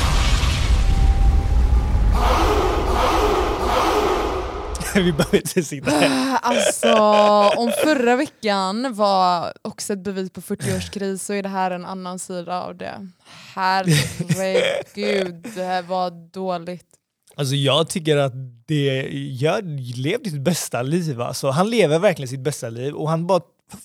[4.95, 6.39] Vi behöver inte sitta här.
[6.43, 6.93] Alltså,
[7.57, 12.19] om förra veckan var också ett bevis på 40-årskris så är det här en annan
[12.19, 13.09] sida av det.
[13.55, 16.87] Herregud, det här var dåligt.
[17.37, 18.33] Alltså jag tycker att
[18.67, 19.09] det,
[19.41, 19.65] jag
[19.97, 21.21] levde sitt bästa liv.
[21.21, 23.41] Alltså, han lever verkligen sitt bästa liv och han bara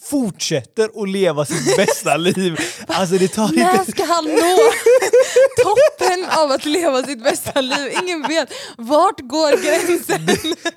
[0.10, 2.58] fortsätter att leva sitt bästa liv.
[2.88, 3.91] Alltså det tar När inte...
[3.91, 4.58] ska han nå
[5.63, 7.93] toppen av att leva sitt bästa liv?
[8.04, 8.50] Ingen vet.
[8.78, 10.26] Vart går gränsen?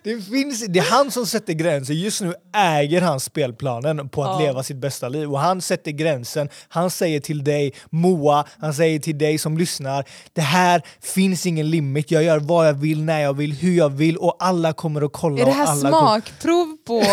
[0.03, 1.97] Det, finns, det är han som sätter gränsen.
[1.97, 4.47] Just nu äger han spelplanen på att Ja.
[4.47, 5.33] leva sitt bästa liv.
[5.33, 6.49] Och han sätter gränsen.
[6.69, 11.71] Han säger till dig, Moa, han säger till dig som lyssnar, det här finns ingen
[11.71, 12.11] limit.
[12.11, 15.12] Jag gör vad jag vill, när jag vill, hur jag vill och alla kommer att
[15.12, 15.42] kolla.
[15.42, 17.05] Är det här smakprov på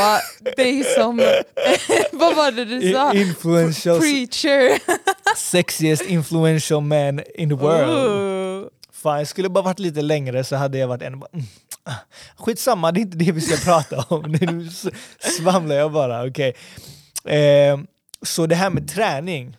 [0.56, 1.22] dig som...
[2.12, 3.14] vad var det du sa?
[3.14, 4.80] Influential, Preacher.
[5.38, 7.90] sexiest influential man in the world.
[7.90, 8.68] Ooh.
[8.92, 11.20] Fan, jag skulle bara varit lite längre så hade jag varit en...
[11.20, 11.46] bara, Mm,
[11.84, 11.96] ah,
[12.38, 14.32] skitsamma, det är inte det vi ska prata om.
[14.32, 14.70] Nu
[15.20, 16.28] svamlar jag bara.
[16.28, 16.54] okej.
[17.26, 17.80] Eh,
[18.22, 19.58] så det här med träning.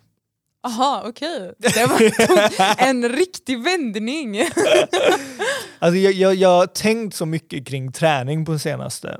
[0.67, 1.53] Aha, okej.
[1.57, 4.41] Det var en riktig vändning.
[5.79, 9.19] Alltså jag, jag, jag har tänkt så mycket kring träning på senaste.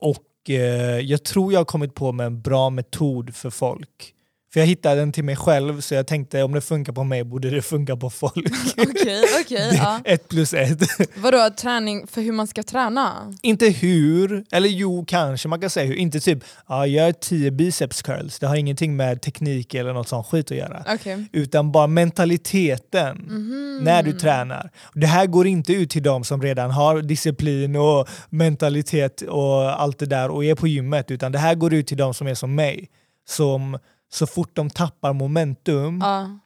[0.00, 0.16] Och
[0.50, 4.15] eh, jag tror jag har kommit på med en bra metod för folk.
[4.56, 7.24] För jag hittade den till mig själv så jag tänkte om det funkar på mig
[7.24, 8.34] borde det funka på folk.
[8.76, 9.70] Okej, okej.
[9.76, 10.00] ja.
[10.04, 10.82] ett plus ett.
[11.16, 13.34] Vadå, träning för hur man ska träna?
[13.42, 15.94] Inte hur, eller jo kanske man kan säga hur.
[15.94, 16.38] Inte typ
[16.68, 18.38] ja, gör 10 biceps curls.
[18.38, 20.84] Det har ingenting med teknik eller något sånt skit att göra.
[20.94, 21.24] Okej.
[21.32, 23.78] Utan bara mentaliteten Mhm.
[23.84, 24.70] när du tränar.
[24.94, 29.98] Det här går inte ut till de som redan har disciplin och mentalitet och allt
[29.98, 31.10] det där och är på gymmet.
[31.10, 32.88] Utan det här går ut till de som är som mig.
[33.28, 33.78] Som
[34.12, 36.38] så fort de tappar momentum Ja.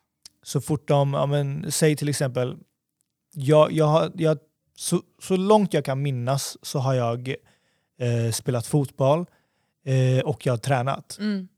[0.42, 2.56] så fort de, ja, men, säg till exempel,
[3.34, 4.38] jag, jag, jag,
[4.76, 7.28] så, så långt jag kan minnas så har jag
[7.98, 9.26] eh, spelat fotboll
[9.84, 11.16] eh, och jag har tränat.
[11.20, 11.48] Mm.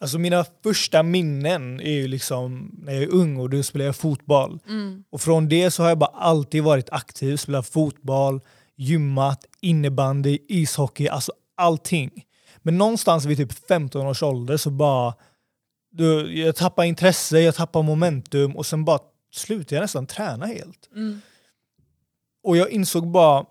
[0.00, 3.96] Alltså mina första minnen är ju liksom när jag är ung och då spelar jag
[3.96, 4.58] fotboll.
[4.68, 5.04] Mm.
[5.10, 8.40] Och från det så har jag bara alltid varit aktiv, spelat fotboll,
[8.76, 12.24] gymmat, innebandy, ishockey, alltså allting.
[12.64, 15.14] Men någonstans vid typ 15 års ålder så bara,
[15.90, 18.98] du, jag tappar intresse, jag tappar momentum och sen bara
[19.32, 20.90] slutade jag nästan träna helt.
[20.94, 21.20] Mm.
[22.44, 23.44] Och jag insåg bara,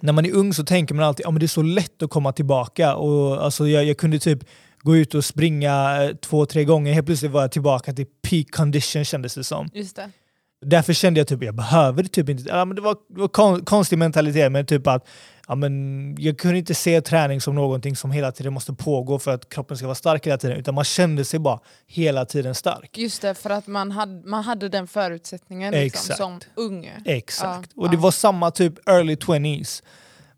[0.00, 2.10] när man är ung så tänker man alltid att ja, det är så lätt att
[2.10, 2.94] komma tillbaka.
[2.94, 4.44] Och, alltså, jag, jag kunde typ
[4.78, 8.50] gå ut och springa eh, två, tre gånger, helt plötsligt var jag tillbaka till peak
[8.50, 9.70] condition kändes det som.
[9.74, 10.10] Just det.
[10.60, 12.48] Därför kände jag typ jag behöver det typ inte.
[12.48, 15.08] Ja, men det var, det var kon, konstig mentalitet, men typ att
[15.48, 19.30] ja, men jag kunde inte se träning som någonting som hela tiden måste pågå för
[19.30, 22.98] att kroppen ska vara stark hela tiden, utan man kände sig bara hela tiden stark.
[22.98, 26.90] Just det, för att man hade, man hade den förutsättningen liksom, som ung.
[27.04, 27.70] Exakt.
[27.74, 28.00] Ja, och det ja.
[28.00, 29.82] var samma typ early 20s.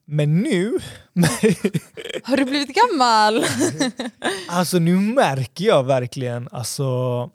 [0.05, 0.79] Men nu,
[2.23, 3.45] Har du blivit gammal?
[4.49, 7.31] alltså nu märker jag verkligen, alltså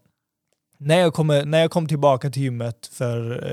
[0.77, 3.43] när jag, kommer, när jag kom tillbaka till gymmet för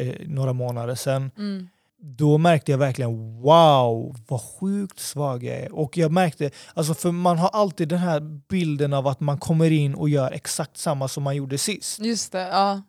[0.00, 1.68] eh, några månader sedan, Mm.
[2.02, 5.72] då märkte jag verkligen wow vad sjukt svag jag är.
[5.74, 9.70] Och jag märkte, alltså för man har alltid den här bilden av att man kommer
[9.70, 12.00] in och gör exakt samma som man gjorde sist.
[12.00, 12.82] Just det, ja.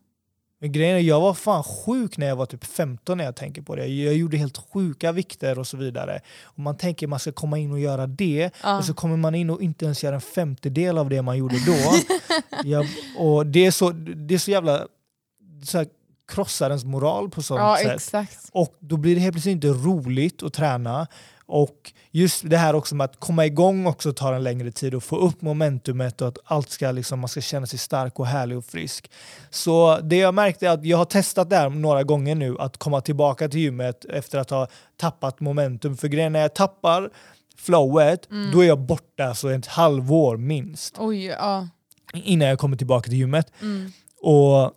[0.63, 3.61] Men grejen är, jag var fan sjuk när jag var typ 15 när jag tänker
[3.61, 3.87] på det.
[3.87, 6.21] Jag gjorde helt sjuka vikter och så vidare.
[6.43, 8.77] Och man tänker man ska komma in och göra det, ja.
[8.77, 11.55] och så kommer man in och inte ens göra en femtedel av det man gjorde
[11.65, 11.93] då.
[12.69, 14.87] jag, och det är så, det är så jävla
[15.63, 15.87] så här,
[16.33, 17.95] krossar ens moral på sånt ja, sätt.
[17.95, 18.49] exakt.
[18.51, 21.07] Och då blir det helt plötsligt inte roligt att träna.
[21.45, 25.03] Och just det här också med att komma igång också tar en längre tid och
[25.03, 28.57] få upp momentumet och att allt ska liksom, man ska känna sig stark och härlig
[28.57, 29.11] och frisk.
[29.49, 32.77] Så det jag märkte är att jag har testat det här några gånger nu, att
[32.77, 34.67] komma tillbaka till gymmet efter att ha
[34.97, 35.97] tappat momentum.
[35.97, 37.09] För grejen är när jag tappar
[37.57, 41.67] flowet, då är jag borta så ett halvår minst Oj, ja.
[42.13, 43.51] innan jag kommer tillbaka till gymmet.
[43.61, 43.91] Mm.
[44.21, 44.71] Och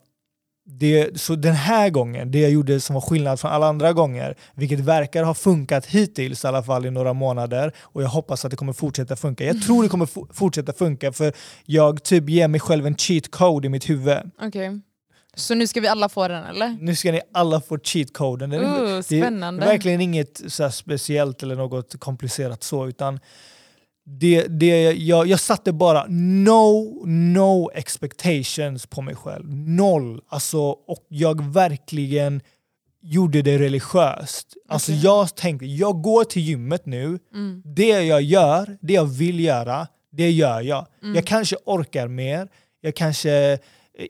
[0.68, 4.34] det, så den här gången, det jag gjorde som var skillnad från alla andra gånger,
[4.54, 8.50] vilket verkar ha funkat hittills i alla fall i några månader och jag hoppas att
[8.50, 9.44] det kommer fortsätta funka.
[9.44, 11.32] Jag tror det kommer fo- fortsätta funka för
[11.64, 14.18] jag typ ger mig själv en cheat code i mitt huvud.
[14.42, 14.80] Okej.
[15.34, 16.76] Så nu ska vi alla få den eller?
[16.80, 18.50] Nu ska ni alla få cheatcoden.
[18.50, 19.66] Den är- Uh, det är spännande.
[19.66, 23.20] verkligen inget så speciellt eller något komplicerat så, utan
[24.06, 29.44] det, det, jag, jag satte bara no, no expectations på mig själv.
[29.54, 30.20] Noll.
[30.28, 32.40] Alltså, och jag verkligen
[33.02, 34.54] gjorde det religiöst.
[34.68, 35.02] Alltså Okej.
[35.04, 37.62] jag tänkte, jag går till gymmet nu, Mm.
[37.64, 40.86] det jag gör, det jag vill göra, det gör jag.
[41.02, 41.14] Mm.
[41.14, 42.48] Jag kanske orkar mer,
[42.80, 43.58] jag kanske eh,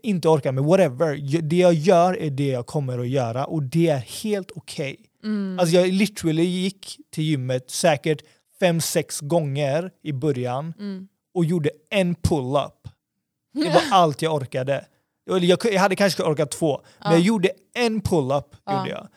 [0.03, 1.41] inte orkar mer, whatever.
[1.43, 4.97] Det jag gör är det jag kommer att göra och det är helt okej.
[5.25, 5.59] Mm.
[5.59, 8.23] Alltså jag literally gick till gymmet säkert
[8.61, 11.09] fem, sex gånger i början Mm.
[11.35, 12.88] och gjorde en pull-up.
[13.55, 14.85] Det var allt jag orkade.
[15.25, 17.16] Jag, jag hade kanske orkat två, men Ja.
[17.16, 18.57] jag gjorde en pull-up.
[18.71, 19.09] Gjorde jag.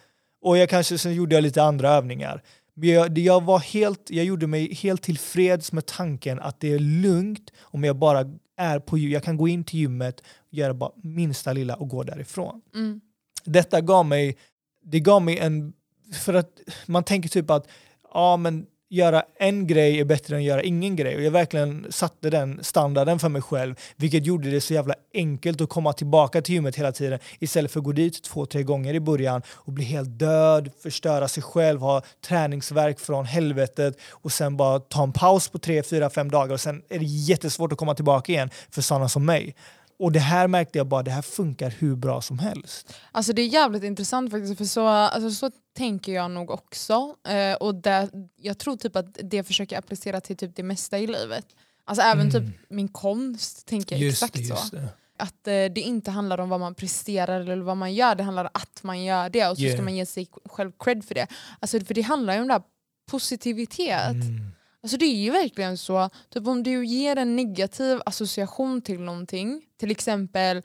[0.41, 2.43] Och jag kanske, sen gjorde jag lite andra övningar.
[2.73, 6.79] Men jag, jag, var helt, jag gjorde mig helt tillfreds med tanken att det är
[6.79, 8.25] lugnt om jag bara
[8.57, 12.61] är på Jag kan gå in till gymmet, göra bara minsta lilla och gå därifrån
[12.75, 13.01] Mm.
[13.45, 14.37] detta gav mig,
[14.83, 15.73] det gav mig en,
[16.13, 17.67] för att man tänker typ att
[18.13, 21.87] ja men göra en grej är bättre än att göra ingen grej och jag verkligen
[21.89, 26.41] satte den standarden för mig själv vilket gjorde det så jävla enkelt att komma tillbaka
[26.41, 29.73] till gymmet hela tiden istället för att gå dit två, tre gånger i början och
[29.73, 35.13] bli helt död, förstöra sig själv, ha träningsverk från helvetet och sen bara ta en
[35.13, 38.49] paus på tre, fyra, fem dagar och sen är det jättesvårt att komma tillbaka igen
[38.69, 39.55] för sådana som mig.
[39.99, 42.93] Och det här märkte jag bara, det här funkar hur bra som helst.
[43.11, 47.15] Alltså det är jävligt intressant faktiskt för så, alltså, så tänker jag nog också.
[47.27, 50.99] Eh, och det, jag tror typ att det försöker jag applicera till typ det mesta
[50.99, 51.45] i livet.
[51.85, 54.75] Alltså även typ min konst tänker jag exakt så.
[54.75, 54.85] Mm.
[54.85, 54.91] det.
[55.23, 58.43] Att eh, det inte handlar om vad man presterar eller vad man gör, det handlar
[58.43, 59.75] om att man gör det och så Yeah.
[59.75, 61.27] ska man ge sig själv cred för det.
[61.59, 62.63] Alltså, för det handlar ju om det här
[63.11, 64.11] positivitet.
[64.11, 64.51] Mm.
[64.83, 69.61] Alltså det är ju verkligen så, typ om du ger en negativ association till någonting,
[69.79, 70.61] till exempel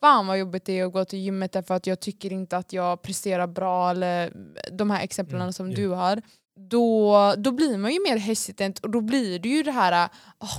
[0.00, 2.72] fan vad jobbigt det är att gå till gymmet därför att jag tycker inte att
[2.72, 4.32] jag presterar bra eller
[4.72, 5.76] de här exemplen Mm, som ja.
[5.76, 6.22] du har.
[6.70, 10.08] Då, då blir man ju mer hesitant och då blir det ju det här,
[10.40, 10.58] åh,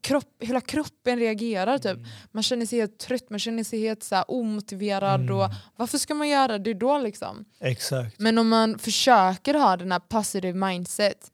[0.00, 1.98] kropp, hela kroppen reagerar typ.
[2.32, 5.36] Man känner sig helt trött, man känner sig helt så här, omotiverad Mm.
[5.36, 7.44] och varför ska man göra det då liksom?
[7.60, 8.18] Exakt.
[8.20, 11.30] Men om man försöker ha den här positive mindset,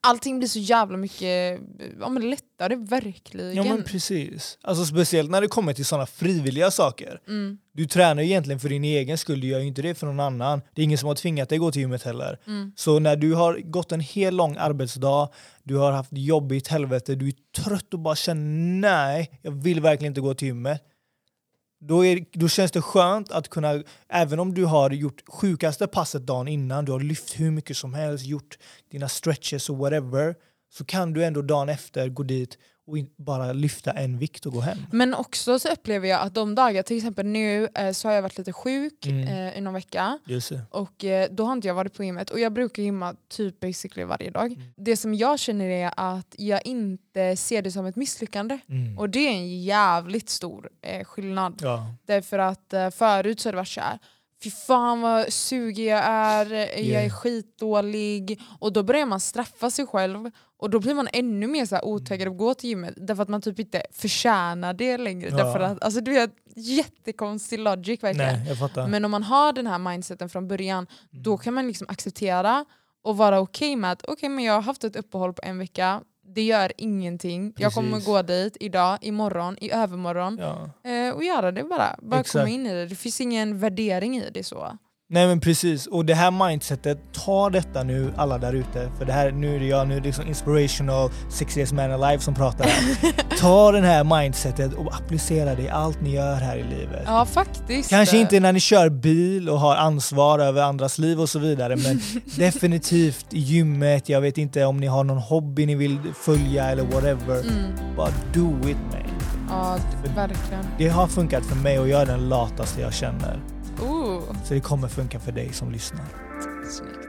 [0.00, 1.60] allting blir så jävla mycket
[2.00, 3.54] ja, men lättare, verkligen.
[3.54, 4.58] Ja men precis.
[4.62, 7.20] Alltså speciellt när det kommer till sådana frivilliga saker.
[7.28, 10.06] mm, Du tränar ju egentligen för din egen skull, du gör ju inte det för
[10.06, 10.62] någon annan.
[10.74, 12.38] Det är ingen som har tvingat dig att gå till gymmet heller.
[12.46, 15.28] mm, Så när du har gått en hel lång arbetsdag,
[15.62, 17.34] du har haft jobbigt helvete, du är
[17.64, 20.82] trött och bara känner nej, jag vill verkligen inte gå till gymmet.
[21.80, 26.26] Då, är, då känns det skönt att kunna, även om du har gjort sjukaste passet
[26.26, 28.58] dagen innan, du har lyft hur mycket som helst, gjort
[28.90, 30.34] dina stretches och whatever,
[30.72, 32.58] så kan du ändå dagen efter gå dit
[32.88, 34.78] och bara lyfta en vikt och gå hem.
[34.92, 38.22] Men också så upplever jag att de dagar, till exempel nu eh, så har jag
[38.22, 39.28] varit lite sjuk Mm.
[39.28, 40.18] eh, i någon vecka
[40.70, 44.04] och eh, då har inte jag varit på gymmet och jag brukar gymma typ basically
[44.04, 44.46] varje dag.
[44.52, 44.62] Mm.
[44.76, 48.58] Det som jag känner är att jag inte ser det som ett misslyckande.
[48.68, 48.98] Mm.
[48.98, 51.58] Och det är en jävligt stor eh, skillnad.
[51.62, 51.94] Ja.
[52.06, 53.98] Därför att eh, förut så har det varit så här.
[54.42, 57.04] Fy fan vad sugig jag är, eh, jag Yeah.
[57.04, 58.40] är skitdålig.
[58.60, 60.30] Och då börjar man straffa sig själv.
[60.58, 62.94] Och då blir man ännu mer så här otaggad att gå till gymmet.
[62.96, 65.28] Därför att man typ inte förtjänar det längre.
[65.30, 65.36] Ja.
[65.36, 68.34] Därför att, alltså du vet, jättekonstig logic verkligen.
[68.76, 68.88] Nej.
[68.88, 71.22] Men om man har den här mindseten från början, Mm.
[71.22, 72.64] då kan man liksom acceptera
[73.04, 76.00] och vara okej med att okej men jag har haft ett uppehåll på en vecka,
[76.34, 77.52] det gör ingenting.
[77.56, 78.06] Jag kommer Precis.
[78.06, 80.70] gå dit idag, imorgon, i övermorgon Ja.
[80.90, 81.96] eh, och göra det bara.
[82.02, 82.32] Bara Exakt.
[82.44, 82.86] komma in i det.
[82.86, 84.78] Det finns ingen värdering i det så.
[85.10, 88.90] Nej men precis, och det här mindsetet, ta detta nu alla där ute.
[88.98, 92.22] För det här, nu är det jag, nu är det liksom inspirational, sexiest man alive
[92.22, 93.12] som pratar här.
[93.40, 97.02] Ta den här mindsetet och applicera det i allt ni gör här i livet.
[97.06, 97.90] Ja faktiskt.
[97.90, 101.76] Kanske inte när ni kör bil och har ansvar över andras liv och så vidare
[101.76, 102.00] men
[102.36, 106.82] definitivt i gymmet, jag vet inte om ni har någon hobby ni vill följa eller
[106.82, 107.40] whatever.
[107.40, 107.96] Mm.
[107.96, 109.02] Bara do it man.
[109.48, 109.78] Ja,
[110.14, 110.64] verkligen.
[110.78, 113.57] Det har funkat för mig och jag är den lataste jag känner.
[114.28, 116.04] Oh, Så det kommer funka för dig som lyssnar.
[116.70, 117.08] snyggt.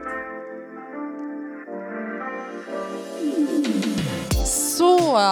[4.46, 5.24] Så,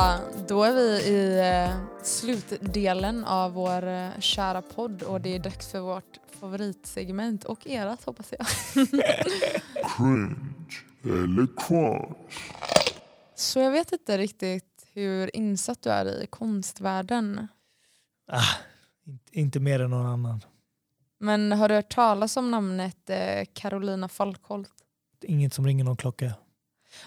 [0.48, 5.68] då är vi i eh, slutdelen av vår eh, kära podd och det är dags
[5.68, 8.46] för vårt favoritsegment och erat hoppas jag.
[9.96, 10.36] Cringe
[11.04, 12.52] eller crunch.
[13.34, 17.48] Så jag vet inte riktigt hur insatt du är i konstvärlden.
[18.32, 18.54] Ah,
[19.30, 20.40] inte mer än någon annan.
[21.20, 24.70] Men har du hört talas om namnet eh, Carolina Falkholt?
[25.22, 26.32] Inget som ringer någon klocka.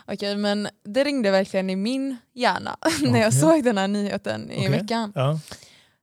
[0.05, 4.57] Okej, men det ringde verkligen i min hjärna när jag såg den här nyheten i
[4.57, 4.69] Okej.
[4.69, 5.11] veckan.
[5.15, 5.39] Ja.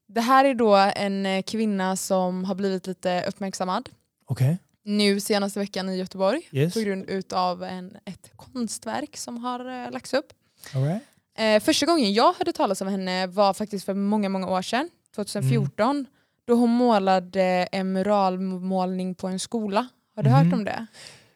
[0.06, 3.88] Det här är då en eh, kvinna som har blivit lite uppmärksammad
[4.26, 4.58] Okej.
[4.84, 6.74] nu senaste veckan i Göteborg Yes.
[6.74, 10.32] på grund av en, ett konstverk som har eh, lagts upp.
[10.74, 11.02] Right.
[11.38, 14.90] Eh, första gången jag hörde talas om henne var faktiskt för många, många år sedan,
[15.14, 16.06] 2014, Mm.
[16.48, 17.42] Då hon målade
[17.72, 19.86] en muralmålning på en skola.
[20.16, 20.44] Har du Mhm.
[20.44, 20.86] hört om det?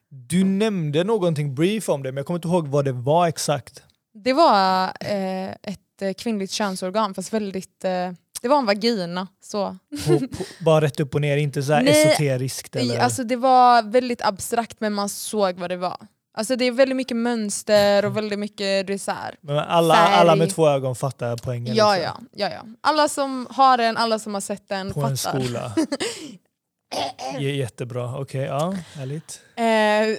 [0.08, 3.82] Du nämnde någonting brief om det men jag kommer inte ihåg vad det var exakt.
[4.14, 8.10] Det var eh, ett eh, kvinnligt könsorgan fast väldigt, eh,
[8.42, 9.28] det var en vagina.
[9.42, 9.76] Så.
[10.06, 12.98] På, på, bara rätt upp och ner, inte så här Nej, esoteriskt eller?
[12.98, 15.96] Alltså, det var väldigt abstrakt men man såg vad det var.
[16.34, 19.08] Alltså, det är väldigt mycket mönster och väldigt mycket det
[19.40, 20.14] men alla, färg.
[20.14, 21.74] alla med två ögon fattar poängen.
[21.74, 22.28] Ja, liksom.
[22.32, 22.62] ja, ja, ja.
[22.80, 25.10] Alla som har den, alla som har sett den På fattar.
[25.10, 25.72] en skola.
[27.38, 29.40] Jättebra, okej, ja, härligt.
[29.56, 29.64] Eh,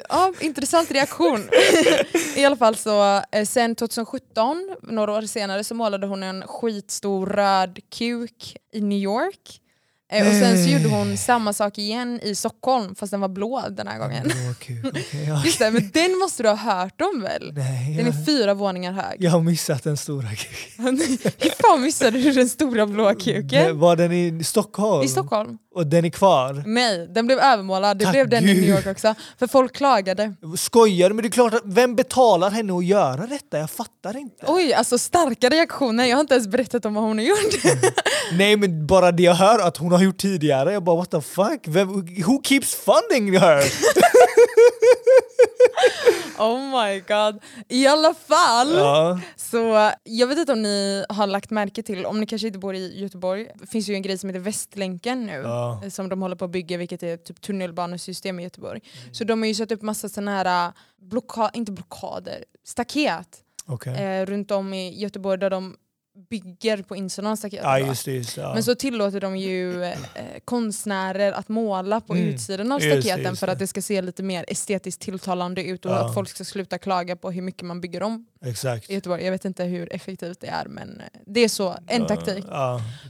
[0.10, 1.50] ja, intressant reaktion.
[2.36, 7.26] I alla fall så eh, sen 2017, några år senare, så målade hon en skitstor
[7.26, 9.60] röd kuk i New York.
[10.14, 13.64] Eh, och sen så gjorde hon samma sak igen i Stockholm fast den var blå
[13.70, 14.24] den här gången.
[14.24, 15.42] Blå kuk, okej, ja.
[15.46, 17.52] Just det, men den måste du ha hört om väl?
[17.54, 19.18] Nej, Den jag, är fyra våningar hög.
[19.20, 20.98] jag har missat den stora kuken.
[21.40, 23.80] Hur fan missade du den stora blå kuken?
[23.80, 25.04] Var den i Stockholm?
[25.06, 25.58] I Stockholm?
[25.76, 26.64] Och den är kvar?
[26.66, 27.98] Nej, den blev övermålad.
[27.98, 28.62] Det Tack blev den i Gud.
[28.62, 29.16] New York också.
[29.40, 30.34] För folk klagade.
[30.58, 31.16] Skojar du?
[31.16, 33.58] Men det är klart, att, vem betalar henne att göra detta?
[33.60, 34.46] Jag fattar inte.
[34.48, 36.06] Oj, alltså starka reaktioner.
[36.06, 37.64] Jag har inte ens berättat om vad hon har gjort.
[38.38, 41.22] Nej men bara det jag hör att hon har gjort tidigare, jag bara what the
[41.22, 41.68] fuck?
[41.68, 41.90] Vem,
[42.26, 43.64] who keeps funding her?
[46.40, 47.44] Oh my god.
[47.70, 49.20] I alla fall, ja.
[49.36, 52.76] så jag vet inte om ni har lagt märke till, om ni kanske inte bor
[52.76, 55.34] i Göteborg, det finns ju en grej som heter Västlänken nu.
[55.34, 55.82] Ja.
[55.92, 58.82] Som de håller på att bygga, vilket är typ tunnelbanesystem i Göteborg.
[59.12, 63.28] Så de har ju satt upp massa sådana här, äh, blocka, inte blockader, staket
[63.66, 64.04] Okej.
[64.04, 65.76] eh, runt om i Göteborg där de
[66.30, 67.38] bygger på insidan av.
[67.52, 67.86] Ja då.
[67.86, 68.12] just det.
[68.12, 68.54] Just det ja.
[68.54, 69.98] Men så tillåter de ju eh,
[70.46, 72.28] konstnärer att måla på Mm.
[72.28, 75.92] utsidan av staketen just för att det ska se lite mer estetiskt tilltalande ut och
[75.92, 76.06] Ja.
[76.08, 78.90] att folk ska sluta klaga på hur mycket man bygger om Exakt.
[78.90, 79.24] i Göteborg.
[79.24, 82.46] Jag vet inte hur effektivt det är men eh, det är så, en taktik.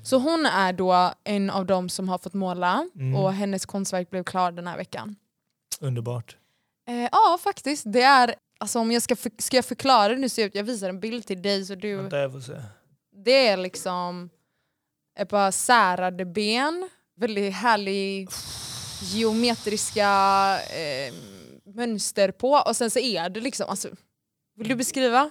[0.04, 3.16] Så hon är då en av dem som har fått måla Mm.
[3.16, 5.16] och hennes konstverk blev klar den här veckan.
[5.80, 6.38] Underbart.
[6.90, 10.30] Eh, ja faktiskt, det är, alltså om jag ska, för, ska jag förklara hur det
[10.30, 12.54] ser ut, jag visar en bild till dig så du Vänta jag får se.
[13.26, 14.30] Det är liksom
[15.20, 18.30] ett par särade ben, väldigt härlig
[19.02, 20.10] geometriska
[20.60, 21.14] eh,
[21.66, 23.90] mönster på och sen så är det liksom, alltså,
[24.56, 25.30] vill du beskriva?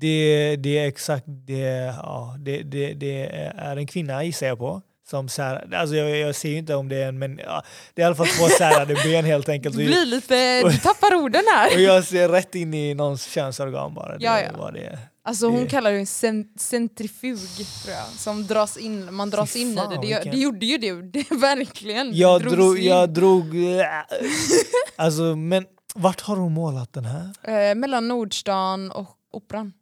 [0.00, 3.26] Det, det är exakt det, ja, det, det, det
[3.56, 4.82] är en kvinna gissar jag på.
[5.10, 7.62] Som sär, alltså jag, jag ser ju inte om det är en men ja,
[7.94, 9.76] det är i alla fall två särade ben helt enkelt.
[9.76, 11.78] Du Och, blir lite, du tappar orden och här.
[11.78, 14.18] jag ser rätt in i någons könsorgan bara.
[14.18, 14.48] Det Ja, ja.
[14.58, 14.98] Vad det.
[15.24, 17.38] Alltså hon det- kallar det en cent- centrifug
[17.84, 19.82] tror jag, som dras in, man dras Fy in i det.
[19.90, 22.10] Det, vilken- det gjorde ju du, det, verkligen.
[22.16, 22.84] Jag drog, in.
[22.84, 23.44] jag drog...
[24.96, 27.30] Alltså men vart har hon målat den här?
[27.70, 29.72] Eh, mellan Nordstan och Operan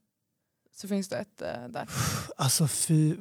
[0.82, 1.88] så finns det ett eh, där.
[2.36, 3.14] Alltså fy,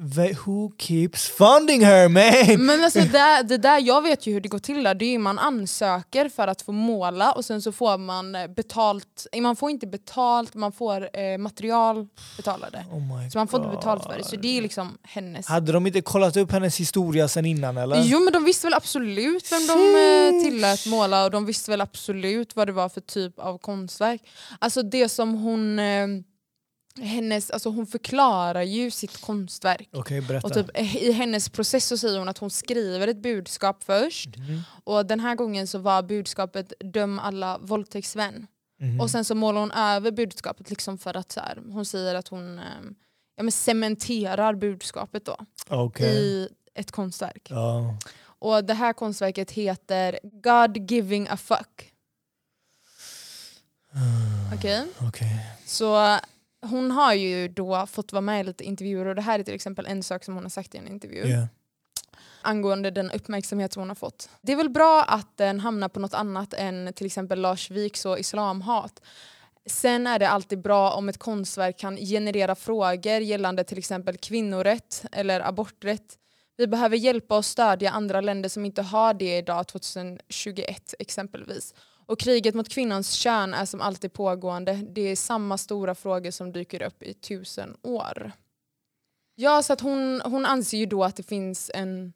[0.44, 2.66] who keeps funding her man?
[2.66, 4.94] Men alltså det, det där, jag vet ju hur det går till där.
[4.94, 9.26] Det är man ansöker för att få måla och sen så får man eh, betalt,
[9.32, 12.84] eh, man får inte betalt, man får eh, material betalade.
[12.92, 14.16] Oh Så man får inte betalt för det.
[14.16, 14.26] God.
[14.26, 15.46] Så det är liksom hennes.
[15.46, 18.02] Hade de inte kollat upp hennes historia sen innan eller?
[18.04, 21.80] Jo men de visste väl absolut vem de eh, tillät måla och de visste väl
[21.80, 24.22] absolut vad det var för typ av konstverk.
[24.58, 26.06] Alltså det som hon, eh,
[27.00, 29.88] hennes, alltså hon förklarar ju sitt konstverk.
[30.28, 30.46] Berätta.
[30.46, 34.36] Och typ, eh, I hennes process så säger hon att hon skriver ett budskap först
[34.36, 34.62] Mhm.
[34.84, 38.46] och den här gången så var budskapet döm alla våldtäktsmän.
[38.80, 39.00] Mhm.
[39.00, 42.28] Och sen så målar hon över budskapet liksom för att så här, hon säger att
[42.28, 42.64] hon eh,
[43.36, 45.36] ja, men cementerar budskapet då
[45.68, 46.16] Okej.
[46.16, 47.46] i ett konstverk.
[47.50, 47.96] Ja.
[48.24, 51.92] Och det här konstverket heter God giving a fuck.
[54.54, 54.86] Okej?
[55.00, 55.46] Okej.
[55.66, 56.18] Så
[56.62, 59.54] hon har ju då fått vara med i lite intervjuer och det här är till
[59.54, 61.46] exempel en sak som hon har sagt i en intervju Yeah.
[62.42, 64.30] angående den uppmärksamhet som hon har fått.
[64.42, 68.06] Det är väl bra att den hamnar på något annat än till exempel Lars Viks
[68.06, 69.02] och islamhat.
[69.66, 75.04] Sen är det alltid bra om ett konstverk kan generera frågor gällande till exempel kvinnorätt
[75.12, 76.18] eller aborträtt.
[76.56, 81.74] Vi behöver hjälpa och stödja andra länder som inte har det idag 2021 exempelvis.
[82.06, 84.72] Och kriget mot kvinnans kön är som alltid pågående.
[84.72, 88.32] Det är samma stora frågor som dyker upp i tusen år.
[89.34, 92.12] Ja, så att hon, hon anser ju då att det finns en,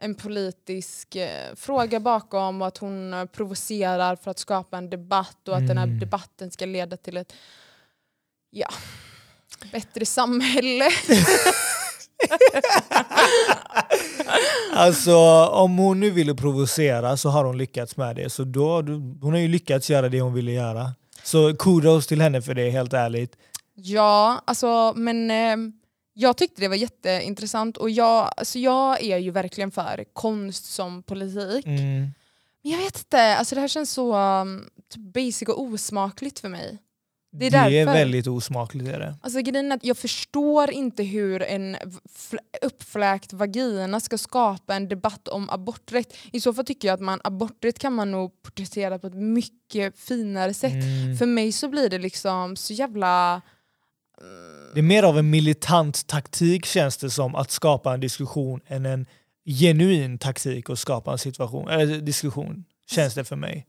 [0.00, 5.48] en politisk eh, fråga bakom och att hon eh, provocerar för att skapa en debatt
[5.48, 5.98] och att den här Mm.
[6.00, 7.32] debatten ska leda till ett
[8.50, 8.68] ja,
[9.72, 10.90] bättre samhälle.
[14.72, 15.16] Alltså
[15.46, 18.30] om hon nu ville provocera så har hon lyckats med det.
[18.30, 18.82] Så då,
[19.20, 20.92] hon har ju lyckats göra det hon ville göra.
[21.22, 23.36] Så kudos till henne för det, helt ärligt.
[23.74, 25.56] Ja, alltså men eh,
[26.14, 31.02] jag tyckte det var jätteintressant och jag, alltså, jag är ju verkligen för konst som
[31.02, 31.66] politik.
[31.66, 32.10] Mm.
[32.62, 36.78] Men jag vet inte, alltså, det här känns så um, basic och osmakligt för mig.
[37.30, 38.88] Det är Det är väldigt osmakligt.
[38.88, 39.14] Är det.
[39.20, 45.28] Alltså grejen att jag förstår inte hur en fl- uppfläkt vagina ska skapa en debatt
[45.28, 46.16] om aborträtt.
[46.32, 49.98] I så fall tycker jag att man, aborträtt kan man nog porträttera på ett mycket
[49.98, 50.72] finare sätt.
[50.72, 51.16] Mm.
[51.16, 53.42] För mig så blir det liksom så jävla...
[54.74, 58.86] Det är mer av en militant taktik känns det som att skapa en diskussion än
[58.86, 59.06] en
[59.44, 62.64] genuin taktik att skapa en situation, eller diskussion.
[62.90, 63.66] Känns det för mig.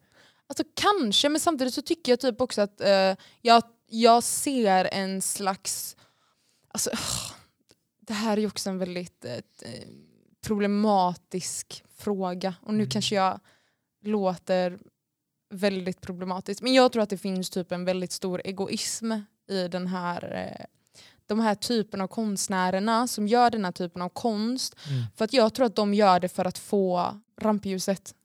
[0.50, 5.22] Alltså kanske, men samtidigt så tycker jag typ också att eh, jag, jag ser en
[5.22, 5.98] slags...
[6.68, 6.90] Alltså,
[8.02, 9.88] det här är ju också en väldigt eh, eh,
[10.42, 12.56] problematisk fråga.
[12.62, 12.90] Och nu Mm.
[12.90, 13.40] kanske jag
[14.04, 14.80] låter
[15.50, 16.62] väldigt problematisk.
[16.62, 19.12] Men jag tror att det finns typ en väldigt stor egoism
[19.50, 20.66] i den här, eh,
[21.26, 24.76] de här typen av konstnärerna som gör den här typen av konst.
[24.90, 25.04] Mm.
[25.16, 28.16] För att jag tror att de gör det för att få rampljuset.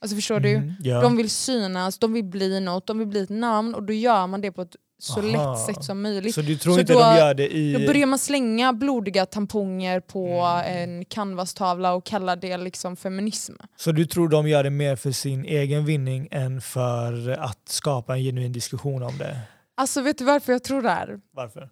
[0.00, 0.54] Alltså förstår du?
[0.54, 1.00] Mm, ja.
[1.00, 4.26] De vill synas, de vill bli något, de vill bli ett namn och då gör
[4.26, 5.52] man det på ett så Aha.
[5.54, 6.34] lätt sätt som möjligt.
[6.34, 7.72] Så du tror Så inte då- de gör det i...
[7.72, 10.26] Då börjar man slänga blodiga tamponger på
[10.66, 10.98] Mm.
[10.98, 13.52] en canvastavla och kalla det liksom feminism.
[13.76, 18.16] Så du tror de gör det mer för sin egen vinning än för att skapa
[18.16, 19.40] en genuin diskussion om det?
[19.74, 21.20] Alltså vet du varför jag tror det här?
[21.32, 21.68] Varför?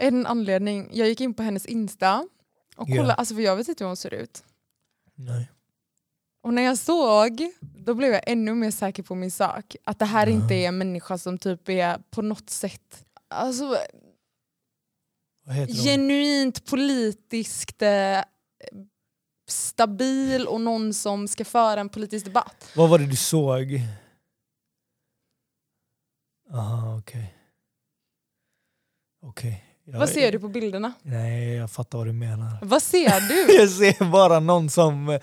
[0.00, 2.26] En anledning, jag gick in på hennes Insta
[2.76, 4.42] och kollade, alltså för jag vet inte hur hon ser ut.
[5.14, 5.48] Nej.
[6.42, 9.76] Och när jag såg, då blev jag ännu mer säker på min sak.
[9.84, 13.76] Att det här inte är en människa som typ är på något sätt alltså,
[15.84, 18.20] genuint politiskt eh,
[19.48, 22.70] stabil och någon som ska föra en politisk debatt.
[22.76, 23.80] Vad var det du såg?
[26.52, 27.34] Aha, okej.
[29.22, 29.64] Okej.
[29.84, 30.92] Jag- Vad ser du på bilderna?
[31.02, 32.58] Nej, jag fattar vad du menar.
[32.62, 33.54] Vad ser du?
[33.58, 35.18] Jag ser bara någon som...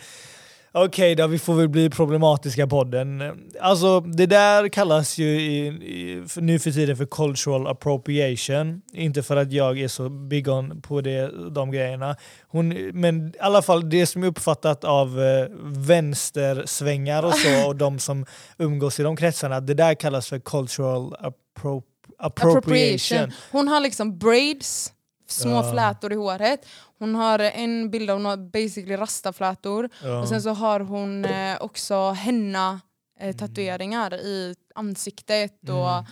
[0.72, 3.24] Okej då, vi får väl bli problematiska podden.
[3.60, 8.82] Alltså det där kallas ju i, i, för, nu för tiden för cultural appropriation.
[8.94, 12.16] Inte för att jag är så big on på det, de grejerna.
[12.48, 17.76] Hon, men i alla fall det som är uppfattat av eh, vänstersvängar och så och
[17.76, 18.26] de som
[18.58, 19.60] umgås i de kretsarna.
[19.60, 21.84] Det där kallas för cultural appro,
[22.18, 23.32] appropriation.
[23.52, 24.94] Hon har liksom braids,
[25.30, 25.72] små Ja.
[25.72, 26.66] flätor i håret.
[27.00, 29.90] Hon har en bild av basically rastaflätor.
[30.04, 30.20] Ja.
[30.22, 32.82] Och sen så har hon eh, också henna
[33.20, 33.30] Mm.
[33.30, 35.70] eh, tatueringar i ansiktet.
[35.70, 36.06] Och, Mm.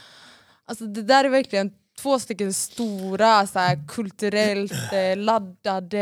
[0.65, 1.72] alltså det där är verkligen
[2.02, 6.00] två stycken stora så här, kulturellt eh, laddade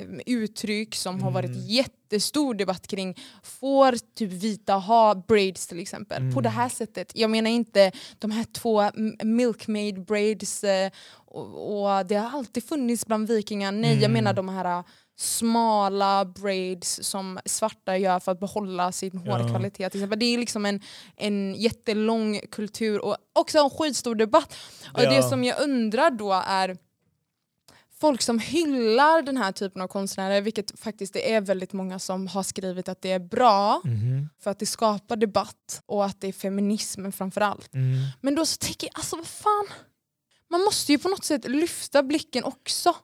[0.00, 1.66] eh, uttryck som har varit Mm.
[1.66, 3.18] jättestor debatt kring.
[3.42, 6.42] Får typ vita ha braids till exempel på Mm.
[6.42, 7.12] det här sättet?
[7.14, 8.90] Jag menar inte de här två
[9.24, 10.90] milkmaid braids eh,
[11.26, 13.72] och, och det har alltid funnits bland vikingar.
[13.72, 14.12] Nej, jag Mm.
[14.12, 14.84] menar de här uh,
[15.22, 19.32] smala braids som svarta gör för att behålla sin Ja.
[19.38, 19.92] hårkvalitet.
[19.92, 20.80] Det är liksom en,
[21.16, 24.54] en jättelång kultur och också en skitstor debatt.
[24.94, 25.10] Och Ja.
[25.10, 26.76] Det som jag undrar då är
[28.00, 32.26] folk som hyllar den här typen av konstnärer, vilket faktiskt det är väldigt många som
[32.26, 34.28] har skrivit att det är bra Mhm.
[34.40, 37.74] för att det skapar debatt och att det är feminismen framförallt.
[37.74, 37.94] Mm.
[38.20, 39.66] Men då så tänker jag, alltså vad fan?
[40.50, 42.94] Man måste ju på något sätt lyfta blicken också.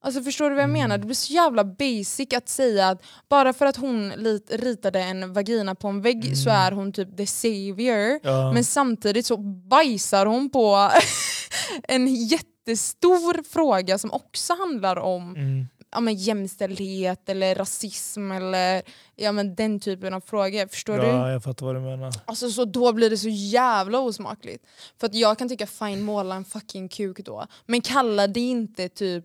[0.00, 0.80] Alltså förstår du vad jag Mm.
[0.82, 0.98] menar?
[0.98, 4.12] Det blir så jävla basic att säga att bara för att hon
[4.50, 6.62] ritade en vagina på en vägg så Mm.
[6.62, 8.20] är hon typ the savior.
[8.22, 8.52] Ja.
[8.52, 9.36] Men samtidigt så
[9.70, 10.90] bajsar hon på
[11.88, 15.66] en jättestor fråga som också handlar om Mm.
[15.92, 18.82] ja, men jämställdhet eller rasism eller
[19.16, 20.66] ja, men den typen av frågor.
[20.68, 21.06] Förstår du?
[21.06, 22.12] Ja, jag fattar vad du menar.
[22.24, 24.64] Alltså så då blir det så jävla osmakligt.
[25.00, 27.46] För att jag kan tycka fine måla en fucking kuk då.
[27.66, 29.24] Men kalla det inte typ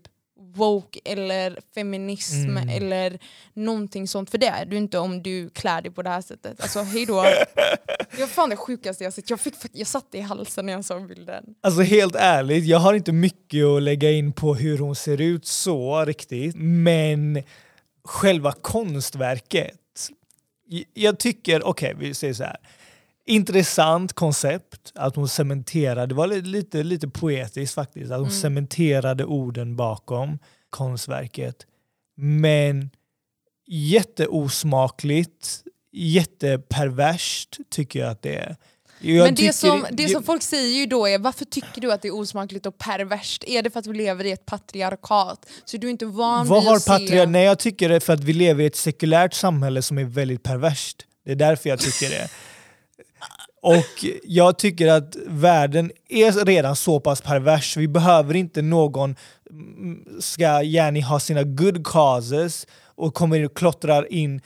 [0.55, 2.69] woke eller feminism Mm.
[2.69, 3.19] eller
[3.53, 4.29] någonting sånt.
[4.29, 6.61] För det är du inte om du klär dig på det här sättet.
[6.61, 7.23] Alltså hejdå.
[8.15, 9.29] det var fan det sjukaste jag sett.
[9.29, 11.43] Jag, fick, jag satt det i halsen när jag såg bilden.
[11.61, 15.45] Alltså helt ärligt, jag har inte mycket att lägga in på hur hon ser ut
[15.45, 16.55] så riktigt.
[16.57, 17.43] Men
[18.03, 20.09] själva konstverket.
[20.93, 22.57] Jag tycker, okej vi säger så här.
[23.25, 28.39] Intressant koncept att hon cementerade, det var li- lite, lite poetiskt faktiskt, att hon Mm.
[28.41, 31.55] cementerade orden bakom konstverket.
[32.17, 32.89] Men
[33.67, 38.55] jätteosmakligt, jätteperverst tycker jag att det är.
[38.99, 42.01] Jag Men det som, det som folk säger ju då är, varför tycker du att
[42.01, 43.43] det är osmakligt och perverst?
[43.47, 45.45] Är det för att vi lever i ett patriarkat?
[45.65, 47.25] Så du är inte van Vad vid har att se...
[47.25, 50.03] Nej jag tycker det är för att vi lever i ett sekulärt samhälle som är
[50.03, 51.05] väldigt perverst.
[51.25, 52.29] Det är därför jag tycker det.
[53.63, 57.77] Och jag tycker att världen är redan så pass pervers.
[57.77, 59.15] Vi behöver inte någon
[59.49, 64.41] mm, ska gärna ha sina good causes och kommer in och klottrar in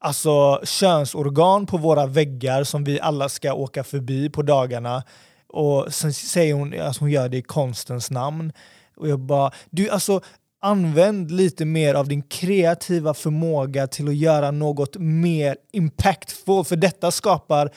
[0.00, 5.02] alltså könsorgan på våra väggar som vi alla ska åka förbi på dagarna.
[5.48, 8.52] Och sen säger hon att alltså hon gör det i konstens namn.
[8.96, 10.20] Och jag bara, du alltså
[10.60, 17.10] använd lite mer av din kreativa förmåga till att göra något mer impactful för detta
[17.10, 17.70] skapar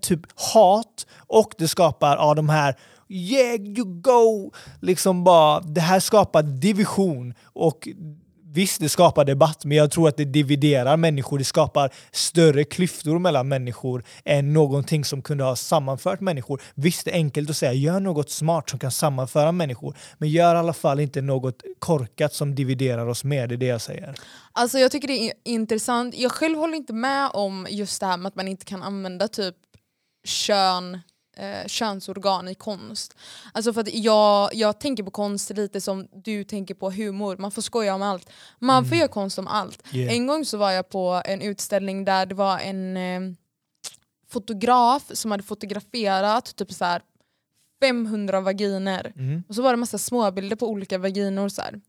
[0.00, 2.76] typ hat och det skapar ja, de här
[3.08, 7.88] yeah you go liksom bara det här skapar division och
[8.56, 11.38] Visst, det skapar debatt, men jag tror att det dividerar människor.
[11.38, 16.62] Det skapar större klyftor mellan människor än någonting som kunde ha sammanfört människor.
[16.74, 20.54] Visst, det är enkelt att säga gör något smart som kan sammanföra människor, men gör
[20.54, 23.46] i alla fall inte något korkat som dividerar oss mer.
[23.46, 24.14] Det är det jag säger.
[24.52, 26.14] Alltså jag tycker det är intressant.
[26.18, 29.28] Jag själv håller inte med om just det här med att man inte kan använda
[29.28, 29.56] typ
[30.24, 31.00] kön,
[31.36, 33.16] eh, könsorgan i konst.
[33.52, 37.36] Alltså för att jag, jag tänker på konst lite som du tänker på humor.
[37.36, 38.30] Man får skoja om allt.
[38.58, 39.82] Man får göra konst om allt.
[39.92, 40.14] Yeah.
[40.14, 43.20] En gång så var jag på en utställning där det var en eh,
[44.28, 47.02] fotograf som hade fotograferat typ så här
[47.80, 49.12] 500 vaginer.
[49.16, 49.42] Mm.
[49.48, 51.48] Och så var det massa småbilder på olika vaginor.
[51.48, 51.80] Så här.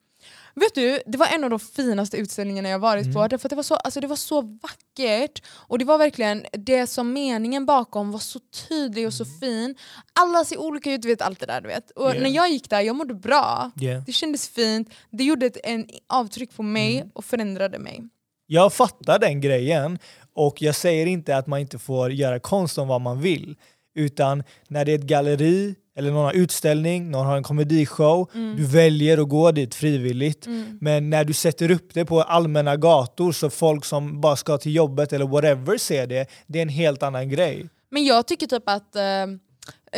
[0.59, 3.27] Vet du, det var en av de finaste utställningarna jag varit på.
[3.27, 5.41] Därför att det, var så, alltså det var så vackert.
[5.49, 9.75] Och det var verkligen det som meningen bakom var så tydlig och så fin.
[10.19, 11.61] Alla ser olika ut, du vet allt det där.
[11.61, 11.91] Du vet.
[11.91, 12.21] Och Yeah.
[12.23, 13.71] när jag gick där, jag mådde bra.
[13.81, 14.03] Yeah.
[14.03, 14.89] Det kändes fint.
[15.11, 18.03] Det gjorde ett en avtryck på mig och förändrade mig.
[18.47, 19.99] Jag fattar den grejen
[20.33, 23.55] och jag säger inte att man inte får göra konst om vad man vill.
[23.97, 28.65] Utan när det är ett galleri eller någon har utställning, någon har en komedishow, du
[28.65, 30.47] väljer att gå dit frivilligt.
[30.81, 34.75] Men när du sätter upp det på allmänna gator så folk som bara ska till
[34.75, 37.69] jobbet eller whatever ser det, det är en helt annan grej.
[37.89, 39.01] Men jag tycker typ att eh,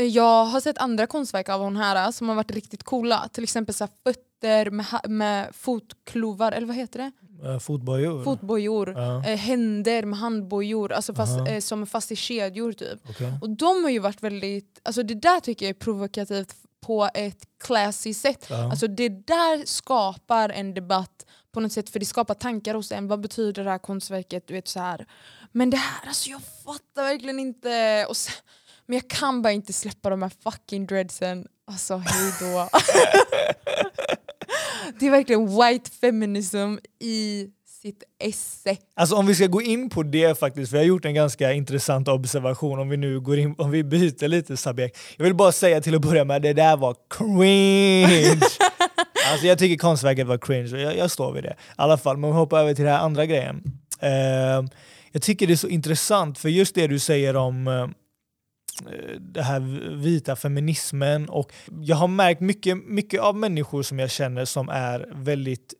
[0.03, 3.29] jag har sett andra konstverk av hon här som har varit riktigt coola.
[3.33, 7.11] Till exempel så fötter med, med fotklovar, eller vad heter det?
[7.45, 8.23] Uh, fotbojor.
[8.23, 8.93] Fotbojor.
[8.97, 9.25] Ja.
[9.25, 12.99] Eh, händer med handbojor, alltså fast, eh, som fast i kedjor typ.
[13.09, 13.33] Okej.
[13.41, 17.43] Och de har ju varit väldigt, alltså det där tycker jag är provokativt på ett
[17.63, 18.45] classy sätt.
[18.49, 18.71] Ja.
[18.71, 23.07] Alltså det där skapar en debatt på något sätt för det skapar tankar hos en.
[23.07, 24.47] Vad betyder det här konstverket?
[24.47, 25.05] Du vet, så här.
[25.51, 28.05] Men det här, alltså jag fattar verkligen inte.
[28.09, 28.33] Och sen,
[28.85, 31.47] men jag kan bara inte släppa de här fucking dreadsen.
[31.67, 32.69] Alltså hejdå.
[34.99, 37.47] det är verkligen white feminism i
[37.81, 38.77] sitt esse.
[38.95, 41.53] Alltså om vi ska gå in på det faktiskt, för jag har gjort en ganska
[41.53, 44.97] intressant observation om vi nu går in, om vi byter lite subjekt.
[45.17, 48.39] Jag vill bara säga till att börja med, det där var cringe!
[49.31, 51.49] alltså jag tycker konstverket var cringe jag, jag står vid det.
[51.49, 53.63] I alla fall, men vi hoppar över till den här andra grejen.
[53.99, 54.63] Eh,
[55.11, 57.87] jag tycker det är så intressant, för just det du säger om eh,
[58.87, 59.59] Eh, det här
[59.95, 65.09] vita feminismen och jag har märkt mycket, mycket av människor som jag känner som är
[65.11, 65.73] väldigt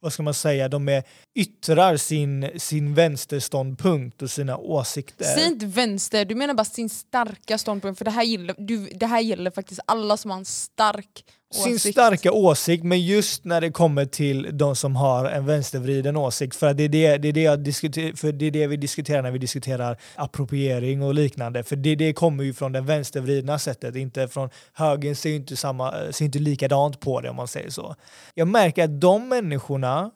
[0.00, 1.04] vad ska man säga, de är,
[1.34, 5.24] yttrar sin, sin vänsterståndpunkt och sina åsikter.
[5.24, 7.98] Säg inte vänster, du menar bara sin starka ståndpunkt.
[7.98, 11.24] För det här gäller, du, det här gäller faktiskt alla som har en stark
[11.54, 11.94] sin åsikt.
[11.94, 16.56] starka åsikt, men just när det kommer till de som har en vänstervriden åsikt.
[16.56, 19.22] För det är det, det, är det, jag diskuter, för det är det vi diskuterar
[19.22, 21.64] när vi diskuterar appropriering och liknande.
[21.64, 25.56] För det, det kommer ju från det vänstervridna sättet, inte från högern ser ju inte,
[25.56, 27.96] samma, ser inte likadant på det om man säger så.
[28.34, 30.10] Jag märker att de människorna,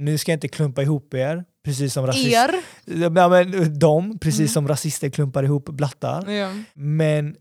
[0.00, 2.04] nu ska jag inte klumpa ihop er, precis som.
[2.04, 2.54] Er.
[2.84, 4.48] Ja, men de, precis Mm.
[4.48, 6.30] som rasister klumpar ihop blattar.
[6.30, 6.52] Ja.
[6.74, 7.36] Men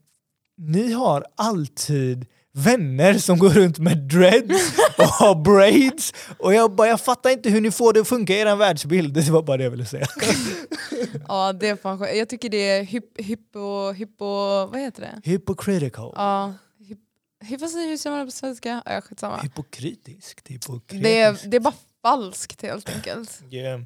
[0.58, 6.14] ni har alltid vänner som går runt med dreads och har braids.
[6.40, 9.14] Och jag, bara, jag fattar inte hur ni får det att funka i er världsbild.
[9.14, 10.06] Det var bara det jag ville säga.
[11.28, 12.18] ja, det är fan skönt.
[12.18, 14.26] Jag tycker det är hyp, hypo, hypo...
[14.66, 15.30] Vad heter det?
[15.32, 16.14] Hypocritical.
[16.16, 16.54] Ja,
[16.88, 17.00] hyp,
[17.44, 18.82] hyp, vad säger hur säger man det på svenska?
[18.86, 19.38] Ja, skitsamma.
[19.38, 20.48] Hypokritiskt.
[20.50, 21.04] Hypokritiskt.
[21.04, 23.42] Det är, det är bara falskt helt enkelt.
[23.52, 23.82] Yeah.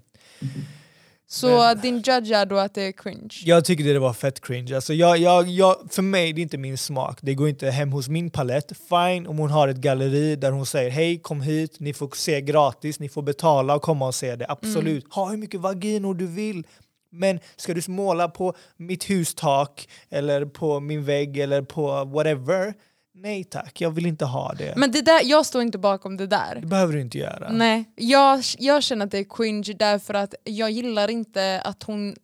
[1.28, 3.42] Så Men- din judge är då att det är cringe?
[3.46, 4.76] Jag tyckte det var fett cringe.
[4.76, 7.20] Alltså jag, jag, jag, för mig det är inte min smak.
[7.22, 8.72] Det går inte hem hos min palett.
[8.90, 12.42] Fine om hon har ett galleri där hon säger hej kom hit, ni får se
[12.42, 14.46] gratis, ni får betala och komma och se det.
[14.50, 15.14] Absolut.
[15.14, 16.68] Ha hur mycket vaginor du vill.
[17.10, 22.74] Men ska du måla på mitt hustak eller på min vägg eller på whatever?
[23.16, 24.74] Nej tack, jag vill inte ha det.
[24.78, 26.58] Men det där, jag står inte bakom det där.
[26.62, 27.52] det behöver du inte göra.
[27.52, 32.16] Nej, jag, jag känner att det är cringe därför att jag gillar inte att hon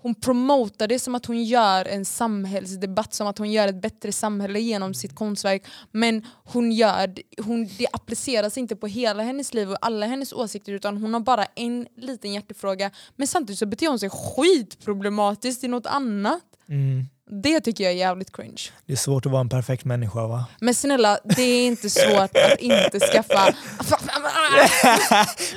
[0.00, 4.12] hon promotar det som att hon gör en samhällsdebatt, som att hon gör ett bättre
[4.12, 5.66] samhälle genom sitt konstverk.
[5.90, 10.72] Men hon gör, hon, det appliceras inte på hela hennes liv och alla hennes åsikter
[10.72, 12.90] utan hon har bara en liten hjärtefråga.
[13.16, 16.42] Men samtidigt så beter hon sig skitproblematiskt i något annat.
[16.68, 17.04] Mm.
[17.30, 18.62] Det tycker jag är jävligt cringe.
[18.86, 20.44] Det är svårt att vara en perfekt människa va?
[20.60, 23.48] Men snälla, det är inte svårt att inte skaffa...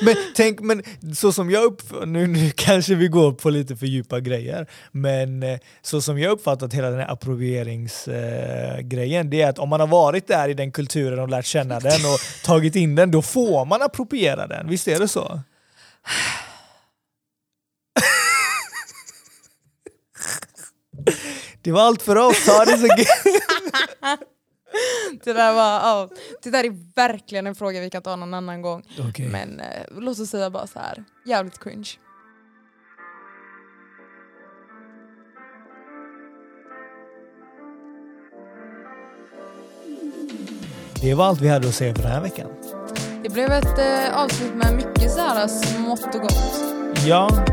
[0.01, 0.83] men tänk, men
[1.15, 5.43] så som jag upp, nu, nu kanske vi går på lite för djupa grejer, men
[5.43, 9.79] eh, så som jag uppfattat hela den här approprieringsgrejen, eh, det är att om man
[9.79, 13.21] har varit där i den kulturen och lärt känna den och tagit in den, då
[13.21, 14.69] får man appropriera den.
[14.69, 15.41] Visst är det så?
[21.63, 22.87] Det var allt för oss, ha det så
[25.23, 26.09] det, där var, oh,
[26.43, 28.83] det där är verkligen en fråga vi kan ta någon annan gång.
[29.09, 29.27] Okay.
[29.27, 31.03] Men eh, låt oss säga bara så här.
[31.25, 31.89] jävligt cringe.
[41.01, 42.49] Det var allt vi hade att säga för den här veckan.
[43.23, 46.61] Det blev ett eh, avsnitt med mycket så här smått och gott.
[47.05, 47.45] Ja,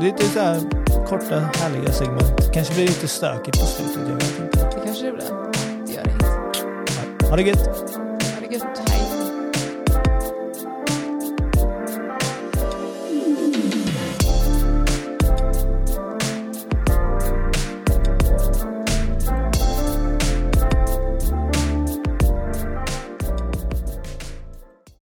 [0.00, 2.52] lite så här korta härliga segment.
[2.52, 4.58] Kanske blir lite stökigt på slutet, jag vet inte.
[4.58, 5.26] Det kanske det blir.
[5.86, 7.26] Det gör det.
[7.26, 8.01] Ha det gött!